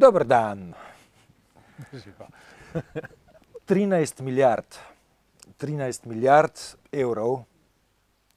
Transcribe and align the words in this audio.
Dober 0.00 0.24
dan. 0.24 0.74
13 3.66 4.20
milijard, 4.26 4.76
13 5.58 6.06
milijard 6.06 6.60
evrov 6.92 7.42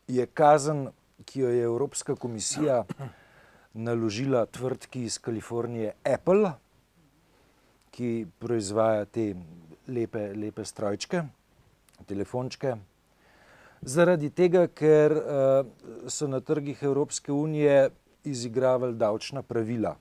je 0.07 0.25
kazen, 0.25 0.89
ki 1.25 1.39
jo 1.39 1.49
je 1.49 1.63
Evropska 1.63 2.15
komisija 2.15 2.83
naložila 3.73 4.45
tvrdki 4.45 5.03
iz 5.03 5.17
Kalifornije 5.17 5.93
Apple, 6.03 6.51
ki 7.91 8.27
proizvaja 8.39 9.05
te 9.05 9.33
lepe, 9.87 10.33
lepe 10.35 10.65
strojčke, 10.65 11.23
telefončke. 12.05 12.75
Zaradi 13.81 14.29
tega, 14.35 14.67
ker 14.67 15.15
uh, 15.15 15.21
so 16.11 16.27
na 16.27 16.43
trgih 16.43 16.83
Evropske 16.83 17.31
unije 17.31 17.89
izigravali 18.23 18.99
davčna 18.99 19.41
pravila. 19.41 19.95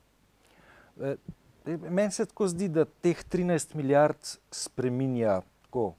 Meni 1.65 2.11
se 2.11 2.25
tako 2.25 2.47
zdi, 2.47 2.67
da 2.67 2.85
teh 2.85 3.23
13 3.31 3.75
milijard 3.75 4.17
spreminja 4.51 5.41
tako 5.61 5.93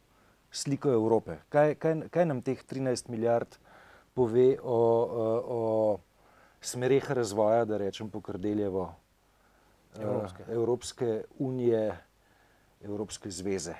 sliko 0.50 0.92
Evrope. 0.92 1.38
Kaj, 1.48 1.74
kaj, 1.74 2.00
kaj 2.10 2.27
nam 2.27 2.42
teh 2.42 2.60
13 2.70 3.09
milijard 3.09 3.56
pove 4.14 4.59
o, 4.62 4.77
o, 4.77 5.42
o 5.46 5.98
smereh 6.60 7.10
razvoja, 7.10 7.64
da 7.64 7.77
rečem 7.77 8.10
po 8.10 8.20
Krdeljevo, 8.20 8.95
Evropske. 10.00 10.42
uh, 10.42 10.54
Evropske 10.54 11.24
unije, 11.38 11.98
Evropske 12.84 13.30
zveze? 13.30 13.74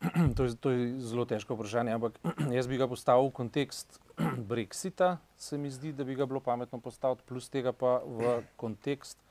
To 0.36 0.44
je, 0.44 0.54
to 0.56 0.70
je 0.70 1.00
zelo 1.00 1.24
težko 1.24 1.54
vprašanje, 1.54 1.92
ampak 1.92 2.18
jaz 2.56 2.68
bi 2.68 2.76
ga 2.76 2.86
postavil 2.88 3.30
v 3.30 3.32
kontekst 3.40 4.00
Brexita, 4.50 5.16
se 5.36 5.58
mi 5.58 5.70
zdi, 5.70 5.92
da 5.92 6.04
bi 6.04 6.14
ga 6.14 6.26
bilo 6.26 6.40
pametno 6.40 6.78
postaviti, 6.80 7.24
plus 7.26 7.48
tega 7.48 7.72
pa 7.72 8.02
v 8.04 8.42
kontekst 8.56 9.25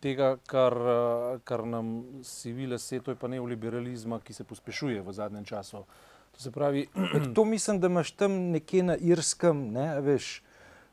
tega, 0.00 0.36
kar, 0.46 0.72
eh, 0.72 1.38
kar 1.44 1.66
nam 1.66 2.04
sivile 2.24 2.78
se, 2.78 3.00
to 3.00 3.10
je 3.10 3.16
pa 3.16 3.28
neoliberalizma, 3.28 4.20
ki 4.20 4.32
se 4.32 4.44
pospešuje 4.44 5.02
v 5.02 5.12
zadnjem 5.12 5.44
času. 5.44 5.84
To 6.32 6.40
se 6.40 6.50
pravi, 6.50 6.86
To 7.34 7.44
mislim, 7.44 7.80
da 7.80 7.86
imaš 7.86 8.12
tam 8.12 8.32
nekje 8.32 8.82
na 8.82 8.96
Irskem, 8.96 9.68
ne, 9.72 10.00
veš, 10.00 10.42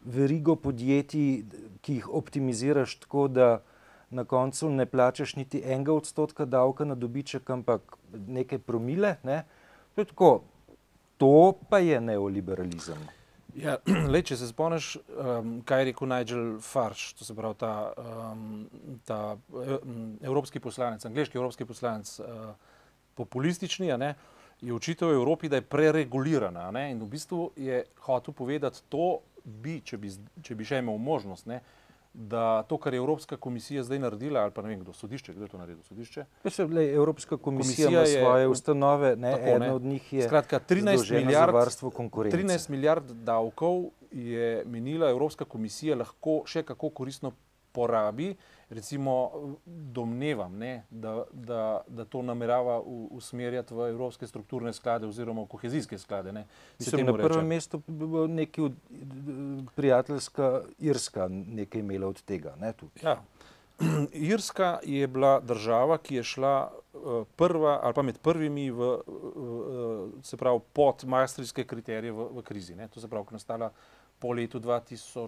verigo 0.06 0.56
podjetij, 0.56 1.44
ki 1.82 1.94
jih 1.94 2.10
optimiziraš 2.10 3.00
tako, 3.00 3.28
da 3.28 3.62
na 4.10 4.24
koncu 4.24 4.70
ne 4.70 4.86
plačaš 4.86 5.36
niti 5.36 5.62
enega 5.66 5.94
odstotka 5.94 6.46
davka 6.46 6.86
na 6.86 6.96
dobiček, 6.96 7.50
ampak 7.50 7.98
nekaj 8.28 8.60
promile. 8.60 9.16
Ne. 9.24 9.44
To 9.96 10.02
je 10.02 10.06
tako. 10.06 10.32
To 11.18 11.54
pa 11.70 11.80
je 11.80 12.02
neoliberalizem. 12.02 13.17
Ja, 13.58 13.78
lej, 14.14 14.22
če 14.30 14.38
se 14.38 14.48
spomniš, 14.52 14.92
um, 15.18 15.58
kaj 15.66 15.82
je 15.82 15.86
rekel 15.90 16.10
Nigel 16.12 16.42
Farage, 16.62 17.14
to 17.18 17.26
se 17.26 17.36
pravi 17.36 17.58
ta, 17.58 17.74
um, 17.98 18.68
ta 19.06 19.20
um, 19.50 20.18
evropski 20.22 20.62
poslanec, 20.62 21.06
angliški 21.10 21.40
evropski 21.40 21.66
poslanec, 21.66 22.12
uh, 22.22 22.52
populistični, 23.18 23.90
ne, 23.98 24.14
je 24.62 24.74
očital 24.74 25.14
Evropi, 25.14 25.50
da 25.50 25.58
je 25.58 25.66
preregulirana. 25.66 26.70
Ne, 26.72 26.92
in 26.92 27.02
v 27.02 27.10
bistvu 27.10 27.52
je 27.58 27.82
hotel 28.06 28.34
povedati 28.38 28.84
to, 28.90 29.20
bi, 29.44 29.80
če, 29.82 29.98
bi, 29.98 30.14
če 30.44 30.58
bi 30.58 30.66
še 30.68 30.82
imel 30.84 31.02
možnost, 31.02 31.50
ne, 31.50 31.62
da 32.20 32.64
to, 32.64 32.78
kar 32.78 32.94
je 32.94 32.98
Evropska 32.98 33.38
komisija 33.38 33.84
zdaj 33.84 34.00
naredila, 34.00 34.40
ali 34.40 34.52
pa 34.52 34.62
ne 34.62 34.70
vem 34.70 34.80
kdo, 34.80 34.94
sodišče, 34.94 35.34
kdo 35.34 35.44
je 35.44 35.50
to 35.50 35.58
naredil, 35.58 35.84
sodišče. 35.84 36.26
Se, 36.48 36.66
lej, 36.66 36.94
Evropska 36.94 37.38
komisija, 37.38 37.86
Komisija 37.86 37.90
ima 37.92 38.10
je- 38.10 38.22
svoje 38.22 38.48
ustanove, 38.48 39.16
ne, 39.16 39.32
Tako, 39.32 39.44
ena 39.46 39.60
ne. 39.60 39.74
od 39.74 39.82
njih 39.84 40.14
je 40.14 40.24
Skratka, 40.24 40.60
13 40.60 40.80
zadolžena 40.98 41.20
milijard, 41.22 41.52
za 41.52 41.58
varstvo 41.58 41.90
konkurence. 41.92 42.38
13 42.38 42.70
milijard 42.70 43.12
davkov 43.12 43.84
je 44.12 44.64
menila 44.66 45.10
Evropska 45.10 45.46
komisija 45.46 45.96
lahko 45.96 46.42
še 46.46 46.64
kako 46.64 46.90
koristno 46.92 47.32
porabi. 47.72 48.36
Recimo, 48.70 49.32
domnevam, 49.66 50.58
ne, 50.58 50.84
da, 50.90 51.24
da, 51.32 51.60
da 51.88 52.06
to 52.06 52.22
namerava 52.22 52.82
u- 52.82 53.08
usmerjati 53.12 53.74
v 53.74 53.90
evropske 53.90 54.28
strukturne 54.28 54.74
sklade 54.74 55.08
oziroma 55.08 55.46
kohezijske 55.48 55.98
sklade. 55.98 56.32
Ne, 56.32 56.46
Mislim, 56.80 57.06
na 57.06 57.14
prvem 57.14 57.28
reče. 57.28 57.42
mestu 57.42 57.82
bi 57.88 58.08
bo 58.08 58.28
neki 58.28 58.62
od, 58.62 58.74
prijateljska 59.76 60.62
Irska 60.80 61.28
nekaj 61.30 61.80
imela 61.80 62.08
od 62.08 62.22
tega. 62.22 62.56
Ne, 62.56 62.74
tudi. 62.74 62.92
Ja. 63.04 63.22
Irska 64.12 64.80
je 64.84 65.08
bila 65.08 65.40
država, 65.40 65.98
ki 65.98 66.16
je 66.16 66.24
šla 66.24 66.72
eh, 66.72 66.98
prva 67.36 67.80
ali 67.84 67.94
pa 67.94 68.02
med 68.02 68.18
prvimi 68.20 68.72
v, 68.72 68.98
v, 69.08 70.12
se 70.24 70.38
pravi, 70.38 70.60
pod 70.74 71.06
maastrichtske 71.06 71.64
kriterije 71.64 72.12
v, 72.12 72.28
v 72.32 72.42
krizi. 72.42 72.76
Ne. 72.76 72.88
To 72.88 73.00
se 73.00 73.08
pravi, 73.08 73.26
ko 73.26 73.32
je 73.32 73.38
nastala 73.38 73.72
po 74.20 74.32
letu 74.34 74.60
2000, 74.60 75.28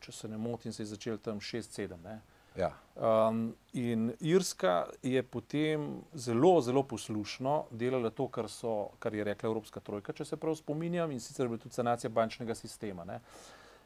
če 0.00 0.12
se 0.12 0.28
ne 0.28 0.38
motim, 0.38 0.72
se 0.72 0.82
je 0.82 0.86
začel 0.86 1.18
tam 1.18 1.38
6-7. 1.40 2.18
Ja. 2.58 2.72
Um, 2.98 3.54
in 3.72 4.12
Irska 4.20 4.86
je 5.02 5.22
potem 5.22 6.00
zelo, 6.14 6.60
zelo 6.60 6.82
poslušno 6.82 7.64
delala 7.70 8.10
to, 8.10 8.26
kar, 8.28 8.48
so, 8.50 8.88
kar 8.98 9.14
je 9.14 9.24
rekla 9.24 9.46
Evropska 9.46 9.80
trojka, 9.80 10.12
če 10.12 10.24
se 10.24 10.36
prav 10.36 10.56
spominjam, 10.58 11.12
in 11.14 11.20
sicer 11.22 11.46
je 11.46 11.52
bila 11.52 11.62
tudi 11.62 11.78
sanacija 11.78 12.10
bančnega 12.10 12.54
sistema. 12.58 13.04
Ne. 13.04 13.20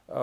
Uh, 0.09 0.15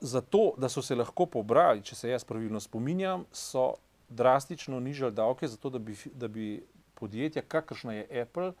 zato, 0.00 0.52
da 0.58 0.70
so 0.70 0.82
se 0.82 0.94
lahko 0.94 1.26
pobrali, 1.26 1.82
če 1.82 1.98
se 1.98 2.10
jaz 2.10 2.24
pravilno 2.24 2.60
spominjam, 2.62 3.26
so 3.34 3.72
drastično 4.08 4.78
nižali 4.80 5.12
davke, 5.12 5.48
zato 5.48 5.70
da 5.70 5.82
bi, 5.82 5.96
da 6.14 6.28
bi 6.28 6.62
podjetja, 6.94 7.42
kakršna 7.42 7.98
je 7.98 8.22
Apple, 8.22 8.52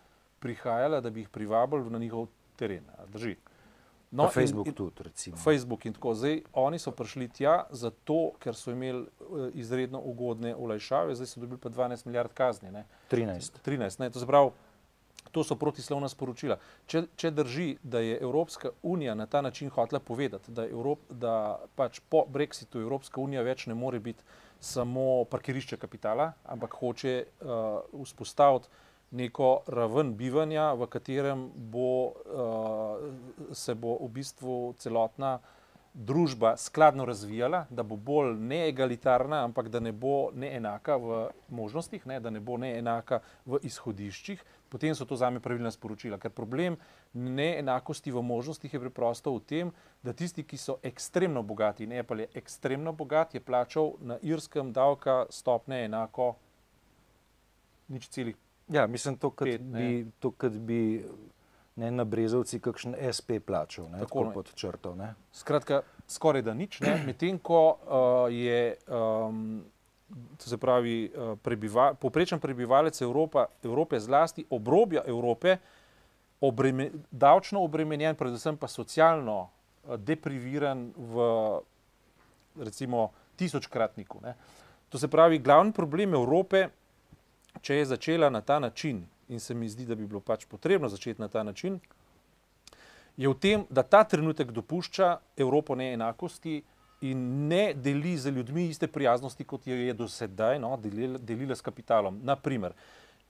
prihajala, 0.42 1.00
da 1.00 1.10
bi 1.10 1.22
jih 1.22 1.28
privabili 1.28 1.90
na 1.90 1.98
njihov 1.98 2.26
teren. 2.58 2.84
A 2.98 3.06
Drži. 3.12 3.36
No, 4.10 4.24
in- 4.24 4.30
Facebook 4.30 4.66
in- 4.66 4.74
tudi, 4.74 5.02
recimo. 5.02 5.36
Facebook 5.36 5.86
in 5.86 5.92
tako. 5.92 6.14
Zdaj, 6.14 6.42
oni 6.52 6.78
so 6.78 6.90
prišli 6.90 7.28
tja 7.28 7.64
zato, 7.70 8.32
ker 8.38 8.54
so 8.54 8.70
imeli 8.70 9.02
eh, 9.02 9.50
izredno 9.54 10.00
ugodne 10.00 10.54
olajšave, 10.56 11.14
zdaj 11.14 11.26
so 11.26 11.40
dobili 11.40 11.58
pa 11.58 11.68
12 11.68 12.06
milijard 12.06 12.32
kazni. 12.32 12.70
Ne? 12.70 12.86
13. 13.10 13.58
13, 13.66 14.00
ne? 14.00 14.10
To, 14.10 14.26
pravi, 14.26 14.50
to 15.32 15.44
so 15.44 15.56
protislovna 15.56 16.08
sporočila. 16.08 16.56
Če, 16.86 17.02
če 17.16 17.30
drži, 17.30 17.76
da 17.82 18.00
je 18.00 18.18
Evropska 18.22 18.70
unija 18.82 19.14
na 19.14 19.26
ta 19.26 19.42
način 19.42 19.70
hotela 19.70 20.00
povedati, 20.00 20.52
da, 20.52 20.64
Evrop, 20.64 20.98
da 21.10 21.58
pač 21.74 22.00
po 22.08 22.24
Brexitu 22.28 22.80
Evropska 22.80 23.20
unija 23.20 23.42
več 23.42 23.66
ne 23.66 23.74
more 23.74 23.98
biti 24.00 24.22
samo 24.60 25.24
parkirišče 25.30 25.76
kapitala, 25.76 26.32
ampak 26.44 26.78
hoče 26.80 27.24
uh, 27.26 28.04
vzpostaviti 28.04 28.68
neko 29.10 29.60
raven 29.66 30.14
bivanja, 30.16 30.72
v 30.74 30.86
katerem 30.90 31.50
bo, 31.54 31.90
uh, 32.06 33.54
se 33.54 33.74
bo 33.74 33.98
v 34.02 34.08
bistvu 34.18 34.74
celotna 34.78 35.38
družba 35.96 36.56
skladno 36.56 37.04
razvijala, 37.04 37.64
da 37.70 37.82
bo 37.82 37.96
bolj 37.96 38.34
neegalitarna, 38.36 39.44
ampak 39.44 39.68
da 39.68 39.80
ne 39.80 39.92
bo 39.92 40.30
neenaka 40.34 40.96
v 40.96 41.20
možnostih, 41.48 42.06
ne, 42.06 42.20
da 42.20 42.30
ne 42.30 42.40
bo 42.40 42.58
neenaka 42.60 43.22
v 43.46 43.62
izhodiščih, 43.64 44.42
potem 44.68 44.94
so 44.94 45.06
to 45.08 45.16
zame 45.16 45.40
pravilna 45.40 45.72
sporočila. 45.72 46.18
Ker 46.20 46.34
problem 46.36 46.76
neenakosti 47.14 48.12
v 48.12 48.20
možnostih 48.22 48.74
je 48.74 48.80
preprosto 48.82 49.32
v 49.38 49.44
tem, 49.48 49.72
da 50.04 50.12
tisti, 50.12 50.44
ki 50.44 50.60
so 50.60 50.76
ekstremno 50.84 51.42
bogati, 51.42 51.88
in 51.88 51.96
Apple 51.96 52.26
je 52.26 52.42
ekstremno 52.42 52.92
bogat, 52.92 53.34
je 53.34 53.40
plačal 53.40 53.94
na 54.00 54.18
irskem 54.20 54.72
davka 54.76 55.24
stopne 55.30 55.86
enako 55.88 56.34
nič 57.88 58.10
celih. 58.12 58.36
Ja, 58.68 58.86
mislim, 58.86 59.16
to, 59.16 59.32
ne. 59.40 59.56
bi, 59.58 60.06
to, 60.18 60.30
kad 60.30 60.52
bi 60.52 61.04
ne, 61.76 61.90
na 61.90 62.04
Brezovci 62.04 62.60
kakšen 62.60 62.96
SP 63.16 63.38
plačal, 63.46 63.90
ne, 63.90 64.00
Tako, 64.00 64.24
tako 64.24 64.32
pod 64.34 64.54
črto. 64.54 64.94
Ne. 64.94 65.12
Skratka, 65.32 65.82
skoraj 66.08 66.42
da 66.42 66.54
nič, 66.54 66.80
medtem 67.06 67.38
ko 67.38 67.60
uh, 67.68 68.32
je, 68.32 68.76
um, 68.88 69.64
to 70.36 70.50
se 70.50 70.58
pravi, 70.58 71.12
uh, 71.12 71.36
prebiva, 71.42 71.92
poprečen 71.94 72.40
prebivalec 72.40 73.00
Evropa, 73.02 73.46
Evrope, 73.62 74.00
zlasti 74.00 74.46
obrobja 74.50 75.04
Evrope, 75.06 75.58
obreme, 76.40 76.90
davčno 77.10 77.62
obremenjen, 77.64 78.16
predvsem 78.16 78.56
pa 78.56 78.68
socialno 78.68 79.38
uh, 79.44 79.94
depriviran 80.00 80.90
v 80.96 81.28
recimo 82.64 83.10
tisočkratniku. 83.36 84.20
Ne? 84.24 84.34
To 84.88 84.98
se 84.98 85.08
pravi, 85.08 85.38
glavni 85.38 85.72
problem 85.72 86.14
Evrope, 86.14 86.68
če 87.62 87.80
je 87.80 87.86
začela 87.92 88.30
na 88.30 88.40
ta 88.40 88.58
način, 88.58 89.04
in 89.28 89.40
se 89.40 89.54
mi 89.54 89.68
zdi, 89.68 89.86
da 89.86 89.94
bi 89.94 90.06
bilo 90.06 90.20
pač 90.20 90.46
potrebno 90.46 90.88
začeti 90.88 91.20
na 91.20 91.28
ta 91.28 91.42
način, 91.42 91.80
je 93.16 93.28
v 93.28 93.34
tem, 93.40 93.64
da 93.70 93.82
ta 93.82 94.04
trenutek 94.04 94.52
dopušča 94.52 95.16
Evropo 95.36 95.74
neenakosti 95.74 96.62
in 97.00 97.48
ne 97.48 97.74
deli 97.74 98.16
z 98.16 98.30
ljudmi 98.30 98.68
iste 98.68 98.86
prijaznosti, 98.86 99.44
kot 99.44 99.66
jo 99.66 99.74
je 99.74 99.94
do 99.94 100.08
sedaj 100.08 100.58
no, 100.60 100.76
delila, 100.76 101.18
delila 101.18 101.56
s 101.56 101.64
kapitalom. 101.64 102.20
Naprimer, 102.24 102.72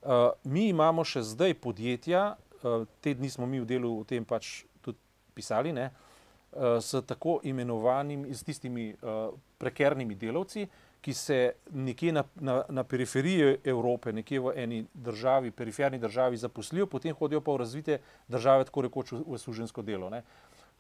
uh, 0.02 0.30
mi 0.44 0.68
imamo 0.68 1.04
še 1.04 1.22
zdaj 1.22 1.54
podjetja, 1.62 2.34
uh, 2.62 2.86
te 3.00 3.14
dni 3.14 3.30
smo 3.30 3.46
mi 3.46 3.60
v 3.62 3.66
delu 3.66 3.92
o 4.00 4.04
tem 4.04 4.24
pač 4.24 4.64
tudi 4.82 4.98
pisali, 5.34 5.72
ne, 5.74 5.90
uh, 5.90 6.78
s 6.82 7.02
tako 7.06 7.40
imenovanimi, 7.42 8.34
s 8.34 8.46
tistimi 8.46 8.90
uh, 8.94 9.34
prekernimi 9.58 10.14
delavci, 10.14 10.66
ki 11.06 11.14
se 11.14 11.52
nekje 11.70 12.12
na, 12.12 12.24
na, 12.34 12.64
na 12.68 12.82
periferiji 12.84 13.58
Evrope, 13.64 14.10
nekje 14.12 14.40
v 14.42 14.52
eni 14.58 14.78
državi, 14.94 15.52
periferni 15.54 16.00
državi 16.02 16.36
zaposlijo, 16.36 16.88
potem 16.90 17.14
hodijo 17.14 17.40
pa 17.40 17.54
v 17.54 17.60
razvite 17.62 17.98
države, 18.28 18.64
tako 18.66 18.82
rekoč 18.88 19.12
v, 19.12 19.20
v 19.22 19.38
služensko 19.38 19.84
delo. 19.86 20.10
Ne. 20.10 20.24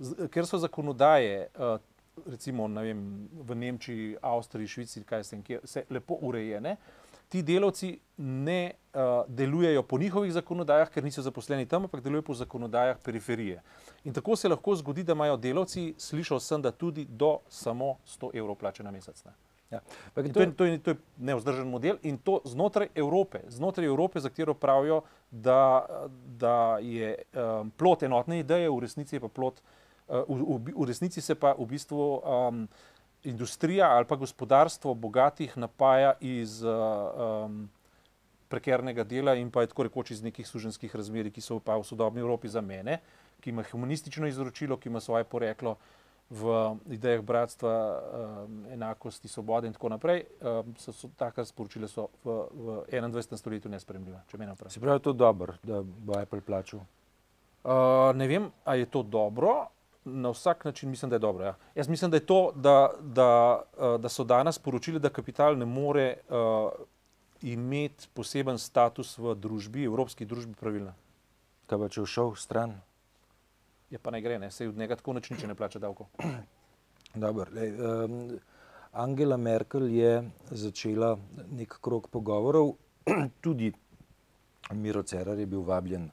Z, 0.02 0.26
ker 0.34 0.48
so 0.50 0.58
zakonodaje 0.58 1.46
uh, 1.54 1.78
recimo 2.26 2.66
vem, 2.66 3.06
v 3.30 3.54
Nemčiji, 3.54 4.16
Avstriji, 4.22 4.66
Švici, 4.66 5.04
kaj 5.06 5.24
se 5.24 5.36
jim 5.36 5.46
vse 5.62 5.86
lepo 5.90 6.18
urejene. 6.18 6.76
Ti 7.28 7.42
delavci 7.46 7.94
ne 8.18 8.60
uh, 8.74 9.22
delujejo 9.28 9.86
po 9.86 9.98
njihovih 9.98 10.32
zakonodajah, 10.32 10.90
ker 10.90 11.06
niso 11.06 11.22
zaposleni 11.22 11.70
tam, 11.70 11.86
ampak 11.86 12.02
delujejo 12.02 12.26
po 12.32 12.34
zakonodajah 12.34 12.98
periferije. 12.98 13.62
In 14.04 14.14
tako 14.14 14.36
se 14.36 14.48
lahko 14.48 14.74
zgodi, 14.74 15.06
da 15.06 15.14
imajo 15.14 15.36
delavci, 15.36 15.92
slišal 15.98 16.42
sem, 16.42 16.62
da 16.62 16.74
tudi 16.74 17.06
do 17.06 17.36
samo 17.48 17.98
100 18.06 18.34
evrov 18.34 18.58
plače 18.58 18.82
na 18.82 18.90
mesec. 18.90 19.24
Ne? 19.24 19.45
Ja. 19.70 19.80
To, 20.14 20.20
je, 20.20 20.52
to, 20.52 20.64
je, 20.64 20.78
to 20.78 20.90
je 20.90 20.96
nevzdržen 21.18 21.66
model 21.66 21.98
in 22.02 22.18
to 22.18 22.38
znotraj 22.44 22.88
Evrope, 22.94 23.40
znotraj 23.48 23.86
Evrope, 23.86 24.20
za 24.20 24.28
katero 24.28 24.54
pravijo, 24.54 25.02
da, 25.30 25.86
da 26.38 26.78
je 26.78 27.16
um, 27.34 27.70
plot 27.70 28.02
enotne 28.02 28.38
ideje, 28.38 28.70
v 28.70 28.78
resnici, 28.80 29.20
plot, 29.20 29.58
uh, 30.08 30.22
v, 30.28 30.60
v, 30.70 30.86
resnici 30.86 31.20
se 31.20 31.34
pa 31.34 31.56
v 31.58 31.66
bistvu 31.66 31.98
um, 32.22 32.68
industrija 33.26 33.90
ali 33.90 34.06
pa 34.06 34.16
gospodarstvo 34.16 34.94
bogatih 34.94 35.56
napaja 35.58 36.14
iz 36.20 36.62
uh, 36.62 36.70
um, 37.44 37.66
prekernega 38.48 39.04
dela 39.04 39.34
in 39.34 39.50
pa 39.50 39.64
je 39.64 39.74
tako 39.74 39.90
rekoč 39.90 40.10
iz 40.10 40.22
nekih 40.22 40.46
suženskih 40.46 40.94
razmeri, 40.94 41.34
ki 41.34 41.42
so 41.42 41.58
pa 41.58 41.74
v 41.74 41.82
sodobni 41.82 42.22
Evropi 42.22 42.48
za 42.48 42.62
mene, 42.62 43.00
ki 43.42 43.50
ima 43.50 43.66
humanistično 43.66 44.30
izročilo, 44.30 44.78
ki 44.78 44.88
ima 44.88 45.00
svoje 45.00 45.24
poreklo 45.24 45.74
v 46.30 46.76
idejah 46.90 47.22
bratstva, 47.22 47.72
um, 47.72 48.64
enakosti, 48.74 49.28
svobode 49.28 49.66
in 49.70 49.72
tako 49.72 49.88
naprej, 49.94 50.24
um, 50.40 50.74
so, 50.78 50.92
so 50.92 51.10
taka 51.16 51.44
sporočila 51.44 51.86
so 51.88 52.08
v, 52.24 52.34
v 52.50 52.66
21. 52.90 53.36
stoletju 53.38 53.70
nespremljiva, 53.70 54.24
če 54.26 54.38
me 54.38 54.48
napravi. 54.48 54.74
Se 54.74 54.82
pravi, 54.82 55.02
to 55.04 55.14
je 55.14 55.20
dobro, 55.22 55.54
da 55.62 55.82
bo 55.82 56.18
Apple 56.18 56.42
plačal? 56.42 56.82
Uh, 57.62 58.10
ne 58.14 58.26
vem, 58.26 58.50
ali 58.64 58.82
je 58.82 58.90
to 58.90 59.02
dobro. 59.02 59.66
Na 60.06 60.30
vsak 60.30 60.64
način 60.64 60.90
mislim, 60.90 61.10
da 61.10 61.16
je 61.16 61.22
dobro. 61.22 61.44
Ja. 61.44 61.54
Jaz 61.74 61.88
mislim, 61.88 62.10
da 62.10 62.16
je 62.16 62.26
to, 62.26 62.52
da, 62.54 62.90
da, 63.00 63.62
da 63.98 64.08
so 64.08 64.24
danes 64.24 64.58
poročili, 64.58 65.00
da 65.02 65.10
kapital 65.10 65.58
ne 65.58 65.66
more 65.66 66.16
uh, 66.28 66.70
imeti 67.42 68.08
poseben 68.14 68.58
status 68.58 69.18
v 69.18 69.34
družbi, 69.34 69.84
evropski 69.84 70.26
družbi, 70.26 70.54
pravilno. 70.54 70.94
Kaj 71.66 71.78
pa 71.78 71.88
če 71.90 72.00
je 72.00 72.06
šel 72.06 72.34
stran? 72.38 72.76
Je 73.90 73.98
pa 73.98 74.10
ne 74.10 74.20
gre, 74.20 74.38
ne? 74.38 74.50
se 74.50 74.68
od 74.68 74.76
njega 74.76 74.96
tako 74.96 75.12
nič 75.12 75.30
ne 75.30 75.54
plača 75.54 75.78
davko. 75.78 76.06
Dobar, 77.14 77.52
lej, 77.52 77.72
um, 77.80 78.38
Angela 78.92 79.36
Merkel 79.36 79.88
je 79.90 80.30
začela 80.50 81.16
nek 81.52 81.78
krok 81.80 82.08
pogovorov, 82.08 82.74
tudi 83.44 83.72
Miro 84.72 85.02
Cerar 85.02 85.38
je 85.38 85.46
bil 85.46 85.62
vabljen, 85.62 86.10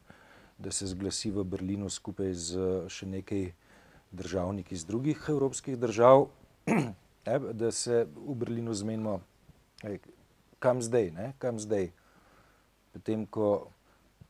da 0.58 0.70
se 0.70 0.86
zglasi 0.86 1.30
v 1.30 1.44
Berlinu 1.44 1.90
skupaj 1.90 2.32
z 2.32 2.66
še 2.88 3.06
nekaj 3.10 3.50
državniki 4.14 4.74
iz 4.74 4.84
drugih 4.86 5.18
evropskih 5.28 5.78
držav, 5.78 6.28
da 7.60 7.70
se 7.72 8.04
v 8.06 8.34
Berlinu 8.38 8.74
zmenimo, 8.74 9.18
kam 10.58 10.82
zdaj, 10.82 11.10
ne? 11.10 11.32
kam 11.38 11.58
zdaj. 11.58 11.90
Potem, 12.94 13.26
ko 13.26 13.72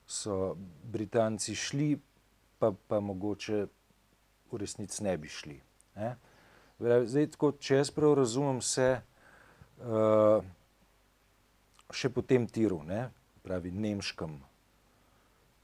so 0.09 0.57
Britanci 0.89 1.55
šli, 1.55 1.99
pa, 2.65 2.73
pa 2.89 3.01
mogoče 3.01 3.67
v 4.53 4.57
resnici 4.57 5.05
ne 5.05 5.17
bi 5.19 5.29
šli. 5.29 5.61
Ne? 5.97 6.17
Zdaj, 6.79 7.27
tako, 7.35 7.53
če 7.59 7.77
jaz 7.83 7.91
prav 7.95 8.15
razumem, 8.19 8.61
se 8.65 8.87
uh, 9.83 10.45
še 11.95 12.11
po 12.11 12.23
tem 12.23 12.47
tiru, 12.47 12.83
ne? 12.87 13.09
pravi 13.45 13.71
nemškem, 13.71 14.39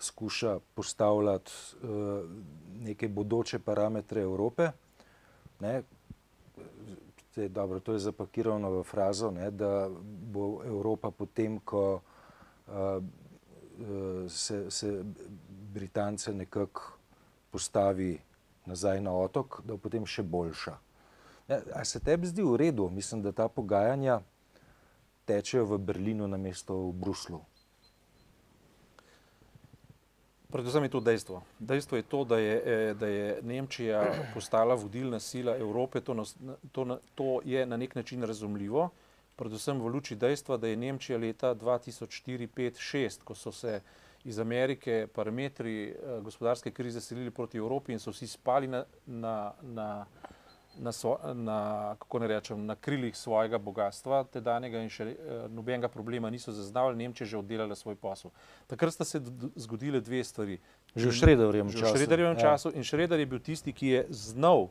skuša 0.00 0.58
postavljati 0.76 1.52
uh, 1.80 2.28
neke 2.84 3.08
bodoče 3.08 3.58
parametre 3.64 4.22
Evrope. 4.22 4.70
Ne? 5.60 5.82
Te, 7.34 7.48
dobro, 7.48 7.80
to 7.80 7.94
je 7.96 8.04
zapakirano 8.10 8.72
v 8.80 8.84
frazo, 8.84 9.30
ne? 9.32 9.50
da 9.50 9.88
bo 9.90 10.60
Evropa 10.66 11.10
potem, 11.10 11.58
ko 11.64 11.84
uh, 12.00 13.02
se, 14.28 14.70
se 14.70 15.04
Britance 15.74 16.32
nekako 16.32 16.92
postavi 17.50 18.18
nazaj 18.66 19.00
na 19.00 19.12
otok, 19.12 19.60
da 19.64 19.74
bo 19.74 19.78
potem 19.78 20.06
še 20.06 20.22
boljša. 20.22 20.74
Ja, 21.48 21.60
a 21.74 21.84
se 21.84 22.00
tebi 22.00 22.26
zdi 22.30 22.42
v 22.46 22.56
redu? 22.56 22.88
Mislim, 22.90 23.22
da 23.22 23.32
ta 23.32 23.48
pogajanja 23.48 24.20
tečejo 25.26 25.64
v 25.64 25.78
Berlinu 25.78 26.28
na 26.28 26.38
mesto 26.38 26.74
v 26.74 26.92
Bruslu. 26.92 27.40
Predvsem 30.50 30.82
je 30.82 30.90
to 30.90 31.00
dejstvo. 31.00 31.42
Dejstvo 31.58 31.96
je 31.96 32.02
to, 32.02 32.24
da 32.24 32.38
je, 32.38 32.54
eh, 32.58 32.94
da 32.94 33.06
je 33.06 33.38
Nemčija 33.42 34.02
postala 34.34 34.74
vodilna 34.74 35.20
sila 35.20 35.56
Evrope. 35.56 36.00
To, 36.00 36.14
nas, 36.14 36.34
to, 36.72 36.98
to 37.14 37.40
je 37.44 37.66
na 37.66 37.76
nek 37.76 37.94
način 37.94 38.22
razumljivo, 38.22 38.90
predvsem 39.36 39.78
v 39.80 39.86
luči 39.86 40.16
dejstva, 40.16 40.56
da 40.56 40.66
je 40.66 40.76
Nemčija 40.76 41.18
leta 41.18 41.54
2004-2005-2006, 41.54 43.22
ko 43.24 43.34
so 43.34 43.52
se 43.52 43.80
iz 44.24 44.38
Amerike 44.38 45.06
parametri 45.14 45.88
eh, 45.88 46.20
gospodarske 46.20 46.70
krize 46.70 47.00
selili 47.00 47.30
proti 47.30 47.58
Evropi 47.58 47.92
in 47.92 47.98
so 47.98 48.10
vsi 48.10 48.26
spali 48.26 48.68
na, 48.68 48.84
na, 49.06 49.52
na, 49.62 50.06
na, 50.78 50.92
svo, 50.92 51.18
na, 51.34 51.94
kako 51.98 52.18
ne 52.18 52.26
rečem, 52.26 52.66
na 52.66 52.76
krilih 52.76 53.16
svojega 53.16 53.58
bogatstva, 53.58 54.24
tedanjega 54.32 54.82
in 54.84 54.92
še 54.92 55.06
eh, 55.08 55.46
nobenega 55.48 55.88
problema 55.88 56.30
niso 56.30 56.52
zaznavali, 56.52 56.98
Nemčija 57.00 57.26
že 57.26 57.40
oddelala 57.40 57.76
svoj 57.76 57.96
posel. 57.96 58.30
Takrat 58.66 58.94
sta 58.94 59.04
se 59.04 59.22
zgodile 59.56 60.00
dve 60.00 60.24
stvari. 60.24 60.60
Že 60.94 61.08
v 61.08 61.16
Šrederjevem 61.22 61.72
času. 61.72 61.96
Šrederjevem 61.96 62.36
ja. 62.36 62.40
času 62.40 62.74
in 62.74 62.84
Šreder 62.84 63.20
je 63.20 63.26
bil 63.26 63.40
tisti, 63.40 63.72
ki 63.72 63.86
je 63.86 64.06
znal 64.10 64.68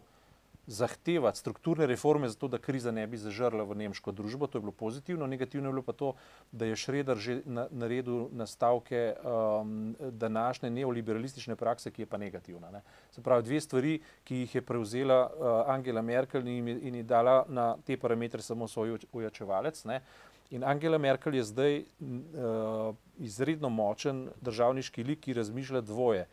zahtevati 0.69 1.39
strukturne 1.39 1.85
reforme, 1.85 2.29
zato 2.29 2.47
da 2.47 2.57
kriza 2.57 2.91
ne 2.91 3.07
bi 3.07 3.17
zažrla 3.17 3.63
v 3.63 3.75
nemško 3.75 4.11
družbo. 4.11 4.47
To 4.47 4.57
je 4.57 4.61
bilo 4.61 4.71
pozitivno. 4.71 5.27
Negativno 5.27 5.69
je 5.69 5.73
bilo 5.73 5.81
pa 5.81 5.93
to, 5.93 6.13
da 6.51 6.65
je 6.65 6.75
Šreder 6.75 7.17
že 7.17 7.41
na, 7.45 7.67
naredil 7.71 8.27
nastavke 8.31 9.15
um, 9.17 9.95
današnje 9.99 10.69
neoliberalistične 10.69 11.55
prakse, 11.55 11.91
ki 11.91 12.01
je 12.01 12.05
pa 12.05 12.17
negativna. 12.17 12.69
Ne. 12.71 12.81
Se 13.11 13.21
pravi, 13.21 13.43
dve 13.43 13.61
stvari, 13.61 13.99
ki 14.23 14.43
jih 14.43 14.55
je 14.55 14.61
prevzela 14.61 15.19
uh, 15.25 15.73
Angela 15.73 16.01
Merkel 16.01 16.47
in, 16.47 16.67
in 16.67 16.95
je 16.95 17.03
dala 17.03 17.45
na 17.49 17.75
te 17.85 17.97
parametre 17.97 18.41
samo 18.41 18.67
svoj 18.67 18.99
ojačevalec. 19.13 19.85
Ne. 19.85 20.01
In 20.49 20.63
Angela 20.63 20.97
Merkel 20.97 21.35
je 21.35 21.43
zdaj 21.43 21.79
uh, 21.79 22.95
izredno 23.17 23.69
močen 23.69 24.29
državniški 24.41 25.03
lik, 25.03 25.25
ki 25.25 25.33
razmišlja 25.33 25.81
dvoje. 25.81 26.27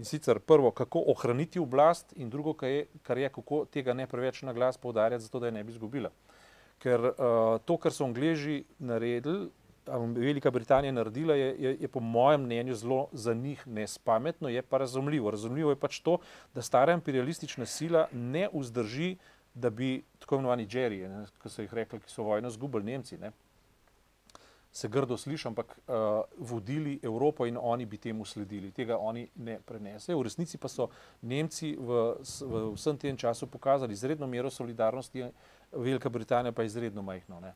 In 0.00 0.06
sicer 0.08 0.38
prvo, 0.40 0.70
kako 0.72 1.02
ohraniti 1.12 1.60
oblast, 1.60 2.14
in 2.16 2.30
drugo, 2.32 2.54
kar 2.56 2.70
je, 2.72 2.84
kar 3.04 3.18
je 3.18 3.28
kako 3.28 3.64
tega 3.68 3.92
ne 3.92 4.06
preveč 4.08 4.40
na 4.48 4.54
glas 4.56 4.78
poudarjati, 4.80 5.24
zato 5.24 5.42
da 5.42 5.50
je 5.50 5.52
ne 5.52 5.64
bi 5.64 5.74
izgubila. 5.74 6.08
Ker 6.80 7.04
uh, 7.10 7.58
to, 7.68 7.76
kar 7.76 7.92
so 7.92 8.06
Angleži 8.08 8.62
naredili, 8.78 9.50
Velika 10.16 10.50
Britanija 10.50 10.92
naredila, 10.92 11.34
je, 11.36 11.50
je, 11.58 11.74
je 11.80 11.88
po 11.88 12.00
mojem 12.00 12.46
mnenju 12.46 12.74
zelo 12.74 13.08
za 13.12 13.34
njih 13.34 13.66
nespametno, 13.66 14.48
je 14.48 14.62
pa 14.62 14.78
razumljivo. 14.78 15.30
Razumljivo 15.30 15.70
je 15.70 15.76
pač 15.76 16.00
to, 16.00 16.16
da 16.54 16.62
stara 16.62 16.96
imperialistična 16.96 17.66
sila 17.66 18.06
ne 18.12 18.48
vzdrži, 18.52 19.16
da 19.54 19.70
bi 19.70 20.02
tako 20.18 20.40
imenovani 20.40 20.66
Jerry, 20.66 21.26
ki 21.42 21.52
so 21.52 21.60
jih 21.60 21.74
rekli, 21.74 22.00
ki 22.00 22.08
so 22.08 22.24
vojno 22.24 22.48
izgubili 22.48 22.88
Nemci. 22.88 23.18
Ne, 23.18 23.32
se 24.72 24.88
grdo 24.88 25.16
sliši, 25.16 25.48
ampak 25.48 25.78
uh, 25.78 25.94
vodili 26.38 26.98
Evropo 27.02 27.46
in 27.46 27.58
oni 27.60 27.86
bi 27.86 27.98
temu 27.98 28.24
sledili. 28.24 28.70
Tega 28.70 28.98
oni 28.98 29.28
ne 29.36 29.58
prenesejo. 29.66 30.18
V 30.18 30.22
resnici 30.22 30.58
pa 30.58 30.68
so 30.68 30.88
Nemci 31.22 31.76
v, 31.76 32.14
v 32.22 32.62
vsem 32.74 32.98
tem 32.98 33.16
času 33.16 33.46
pokazali 33.46 33.92
izredno 33.92 34.26
mero 34.26 34.50
solidarnosti, 34.50 35.24
Velika 35.72 36.08
Britanija 36.08 36.52
pa 36.52 36.62
izredno 36.62 37.02
majhno. 37.02 37.40
Ne. 37.40 37.54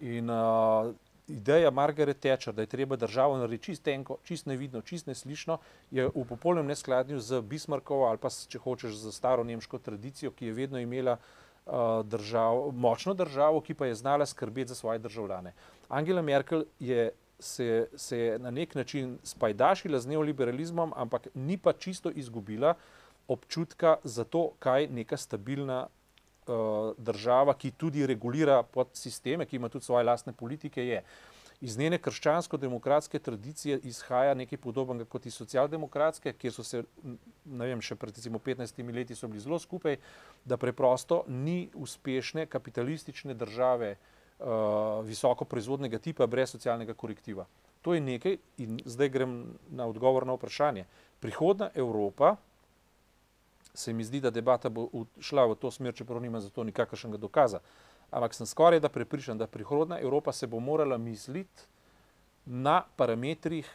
In 0.00 0.30
uh, 0.30 0.92
ideja 1.28 1.70
Margaret 1.70 2.18
Thatcher, 2.18 2.54
da 2.54 2.62
je 2.62 2.66
treba 2.66 2.96
državo 2.96 3.38
narediti 3.38 3.64
čist 3.64 3.82
tenko, 3.82 4.18
čist 4.24 4.46
nevidno, 4.46 4.82
čist 4.82 5.06
neslišno, 5.06 5.58
je 5.90 6.08
v 6.08 6.24
popolnem 6.28 6.66
neskladju 6.66 7.20
z 7.20 7.40
Bismarckovo 7.42 8.06
ali 8.10 8.18
pa, 8.18 8.30
če 8.30 8.58
hočeš, 8.58 8.94
z 9.06 9.14
staro 9.14 9.44
nemško 9.44 9.78
tradicijo, 9.78 10.30
ki 10.30 10.46
je 10.46 10.52
vedno 10.52 10.78
imela 10.78 11.18
uh, 11.18 11.45
državo, 12.04 12.70
močno 12.72 13.14
državo, 13.14 13.60
ki 13.60 13.74
pa 13.74 13.86
je 13.86 13.94
znala 13.94 14.26
skrbeti 14.26 14.68
za 14.68 14.74
svoje 14.74 14.98
državljane. 14.98 15.52
Angela 15.88 16.22
Merkel 16.22 16.64
je 16.80 17.10
se, 17.38 17.88
se 17.96 18.18
je 18.18 18.38
na 18.38 18.50
nek 18.50 18.74
način 18.74 19.18
spajdašila 19.22 19.98
z 19.98 20.06
neoliberalizmom, 20.06 20.92
ampak 20.96 21.28
ni 21.34 21.58
pa 21.58 21.72
čisto 21.72 22.10
izgubila 22.10 22.74
občutka 23.28 23.96
za 24.04 24.24
to, 24.24 24.50
kaj 24.58 24.86
neka 24.86 25.16
stabilna 25.16 25.86
uh, 25.86 26.54
država, 26.98 27.54
ki 27.54 27.70
tudi 27.70 28.06
regulira 28.06 28.62
podsisteme, 28.62 29.46
ki 29.46 29.56
ima 29.56 29.68
tudi 29.68 29.84
svoje 29.84 30.04
lastne 30.04 30.32
politike, 30.32 30.86
je. 30.86 31.02
Iz 31.60 31.78
njene 31.78 31.98
krščansko-demokratske 31.98 33.18
tradicije 33.18 33.78
izhaja 33.88 34.34
nekaj 34.34 34.58
podobnega 34.58 35.08
kot 35.08 35.26
iz 35.26 35.34
socialdemokratske, 35.34 36.32
kjer 36.32 36.52
so 36.52 36.64
se, 36.64 36.82
ne 37.44 37.70
vem, 37.70 37.80
še 37.80 37.96
pred 37.96 38.12
recimo 38.16 38.38
15 38.38 38.82
leti 38.92 39.16
so 39.16 39.28
bili 39.28 39.40
zelo 39.40 39.58
skupaj, 39.58 39.96
da 40.44 40.56
preprosto 40.60 41.22
ni 41.28 41.70
uspešne 41.74 42.46
kapitalistične 42.46 43.34
države, 43.34 43.96
uh, 43.96 44.12
uh, 44.38 45.04
visoko 45.04 45.44
proizvodnega 45.44 45.98
tipa 45.98 46.26
brez 46.26 46.50
socialnega 46.50 46.94
korektiva. 46.94 47.46
To 47.82 47.94
je 47.94 48.00
nekaj 48.00 48.36
in 48.58 48.80
zdaj 48.84 49.08
grem 49.08 49.44
na 49.70 49.86
odgovor 49.86 50.26
na 50.26 50.34
vprašanje. 50.34 50.84
Prihodna 51.20 51.70
Evropa 51.74 52.36
se 53.74 53.92
mi 53.92 54.04
zdi, 54.04 54.20
da 54.20 54.30
debata 54.30 54.68
bo 54.68 54.88
šla 55.20 55.46
v 55.46 55.54
to 55.60 55.70
smer, 55.70 55.94
čeprav 55.94 56.20
nima 56.20 56.40
za 56.40 56.50
to 56.50 56.64
nikakršnega 56.64 57.16
dokaza. 57.16 57.60
Ampak 58.10 58.34
sem 58.34 58.46
skoraj 58.46 58.80
da 58.80 58.88
prepričan, 58.88 59.38
da 59.38 59.46
prihodna 59.46 59.98
Evropa 60.00 60.32
se 60.32 60.46
bo 60.46 60.60
morala 60.60 60.98
misliti 60.98 61.66
na 62.46 62.82
parametrih 62.96 63.66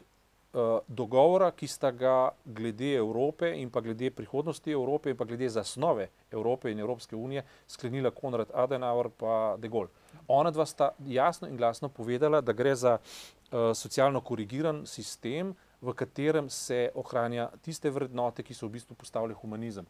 uh, 0.53 0.79
dogovora, 0.87 1.51
ki 1.51 1.67
sta 1.67 1.91
ga 1.91 2.29
glede 2.45 2.93
Evrope 2.95 3.51
in 3.59 3.69
pa 3.69 3.81
glede 3.81 4.11
prihodnosti 4.11 4.71
Evrope 4.71 5.11
in 5.11 5.17
pa 5.17 5.25
glede 5.25 5.49
zasnove 5.49 6.07
Evrope 6.31 6.71
in 6.71 6.79
Evropske 6.79 7.15
unije 7.15 7.43
sklenila 7.67 8.11
Konrad 8.11 8.51
Adenauer 8.53 9.09
pa 9.09 9.57
De 9.57 9.67
Gaulle. 9.67 9.89
Ona 10.27 10.51
dva 10.51 10.65
sta 10.65 10.91
jasno 11.07 11.47
in 11.47 11.57
glasno 11.57 11.89
povedala, 11.89 12.41
da 12.41 12.53
gre 12.53 12.75
za 12.75 12.97
uh, 12.97 13.75
socialno 13.75 14.21
korigiran 14.21 14.85
sistem, 14.85 15.55
v 15.81 15.93
katerem 15.93 16.49
se 16.49 16.91
ohranja 16.95 17.49
tiste 17.61 17.89
vrednote, 17.89 18.43
ki 18.43 18.53
so 18.53 18.67
v 18.67 18.77
bistvu 18.77 18.95
postavile 18.95 19.33
humanizem. 19.33 19.85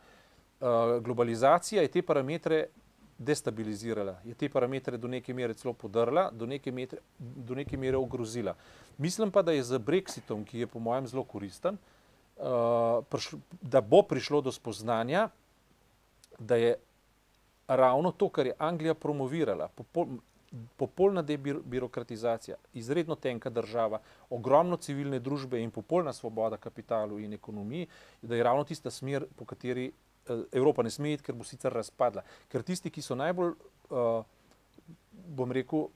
Uh, 0.62 0.98
globalizacija 1.04 1.82
je 1.82 1.92
te 1.92 2.02
parametre 2.02 2.68
destabilizirala, 3.22 4.18
je 4.26 4.34
te 4.34 4.50
parametre 4.50 4.98
do 4.98 5.08
neke 5.08 5.34
mere 5.34 5.54
celo 5.54 5.74
podrla, 5.74 6.30
do 6.34 6.48
neke, 6.50 6.72
metre, 6.72 7.02
do 7.20 7.56
neke 7.56 7.78
mere 7.78 7.98
ogrozila. 7.98 8.56
Mislim 8.98 9.32
pa, 9.32 9.42
da 9.42 9.54
je 9.54 9.64
z 9.64 9.80
Brexitom, 9.80 10.46
ki 10.46 10.64
je 10.64 10.68
po 10.68 10.80
mojem 10.80 11.08
zelo 11.08 11.24
koristen, 11.24 11.78
uh, 11.78 13.04
prišlo, 13.10 13.40
da 13.62 13.82
bo 13.82 14.02
prišlo 14.02 14.42
do 14.42 14.52
spoznanja, 14.52 15.30
da 16.40 16.58
je 16.58 16.76
ravno 17.68 18.12
to, 18.12 18.30
kar 18.30 18.50
je 18.50 18.58
Anglija 18.58 18.94
promovirala, 18.94 19.68
popol, 19.68 20.18
popolna 20.78 21.22
debirokratizacija, 21.22 22.58
izredno 22.74 23.16
tenka 23.16 23.50
država, 23.50 24.02
ogromno 24.30 24.78
civilne 24.78 25.20
družbe 25.20 25.62
in 25.62 25.72
popolna 25.72 26.14
svoboda 26.14 26.58
kapitalu 26.58 27.20
in 27.20 27.34
ekonomiji, 27.34 27.88
da 28.22 28.36
je 28.36 28.44
ravno 28.44 28.64
tista 28.64 28.92
smer, 28.92 29.26
po 29.36 29.46
kateri 29.46 29.92
Evropa 30.52 30.84
ne 30.84 30.90
sme 30.90 31.14
iti, 31.14 31.24
ker 31.24 31.36
bo 31.36 31.44
sicer 31.48 31.74
razpadla. 31.74 32.24
Ker 32.52 32.64
tisti, 32.64 32.92
ki 32.94 33.02
so 33.02 33.18
najbolj, 33.18 33.56
uh, 33.90 34.22
bom 35.12 35.52
rekel, 35.52 35.88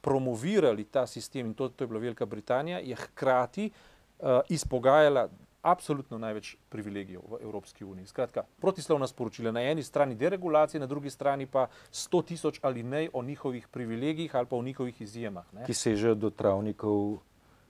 promovirali 0.00 0.84
ta 0.88 1.06
sistem, 1.06 1.50
in 1.50 1.54
to, 1.54 1.68
to 1.68 1.84
je 1.84 1.88
bila 1.88 2.00
Velika 2.00 2.26
Britanija, 2.26 2.80
je 2.80 2.96
hkrati 2.96 3.70
uh, 3.70 4.40
izpogajala 4.48 5.28
absolutno 5.62 6.18
največ 6.18 6.54
privilegijev 6.68 7.20
v 7.28 7.38
Evropski 7.42 7.84
uniji. 7.84 8.06
Skratka, 8.06 8.44
protislovna 8.60 9.06
sporočila 9.06 9.52
na 9.52 9.62
eni 9.62 9.82
strani 9.82 10.14
deregulacije, 10.14 10.80
na 10.80 10.86
drugi 10.86 11.10
strani 11.10 11.46
pa 11.46 11.66
sto 11.90 12.22
tisoč 12.22 12.60
ali 12.62 12.82
ne 12.82 13.08
o 13.12 13.22
njihovih 13.22 13.68
privilegijih 13.68 14.36
ali 14.36 14.46
pa 14.46 14.56
o 14.56 14.62
njihovih 14.62 15.00
izjemah. 15.00 15.52
Ne? 15.52 15.66
Ki 15.66 15.74
sežejo 15.74 16.14
do 16.14 16.30
travnikov 16.30 17.18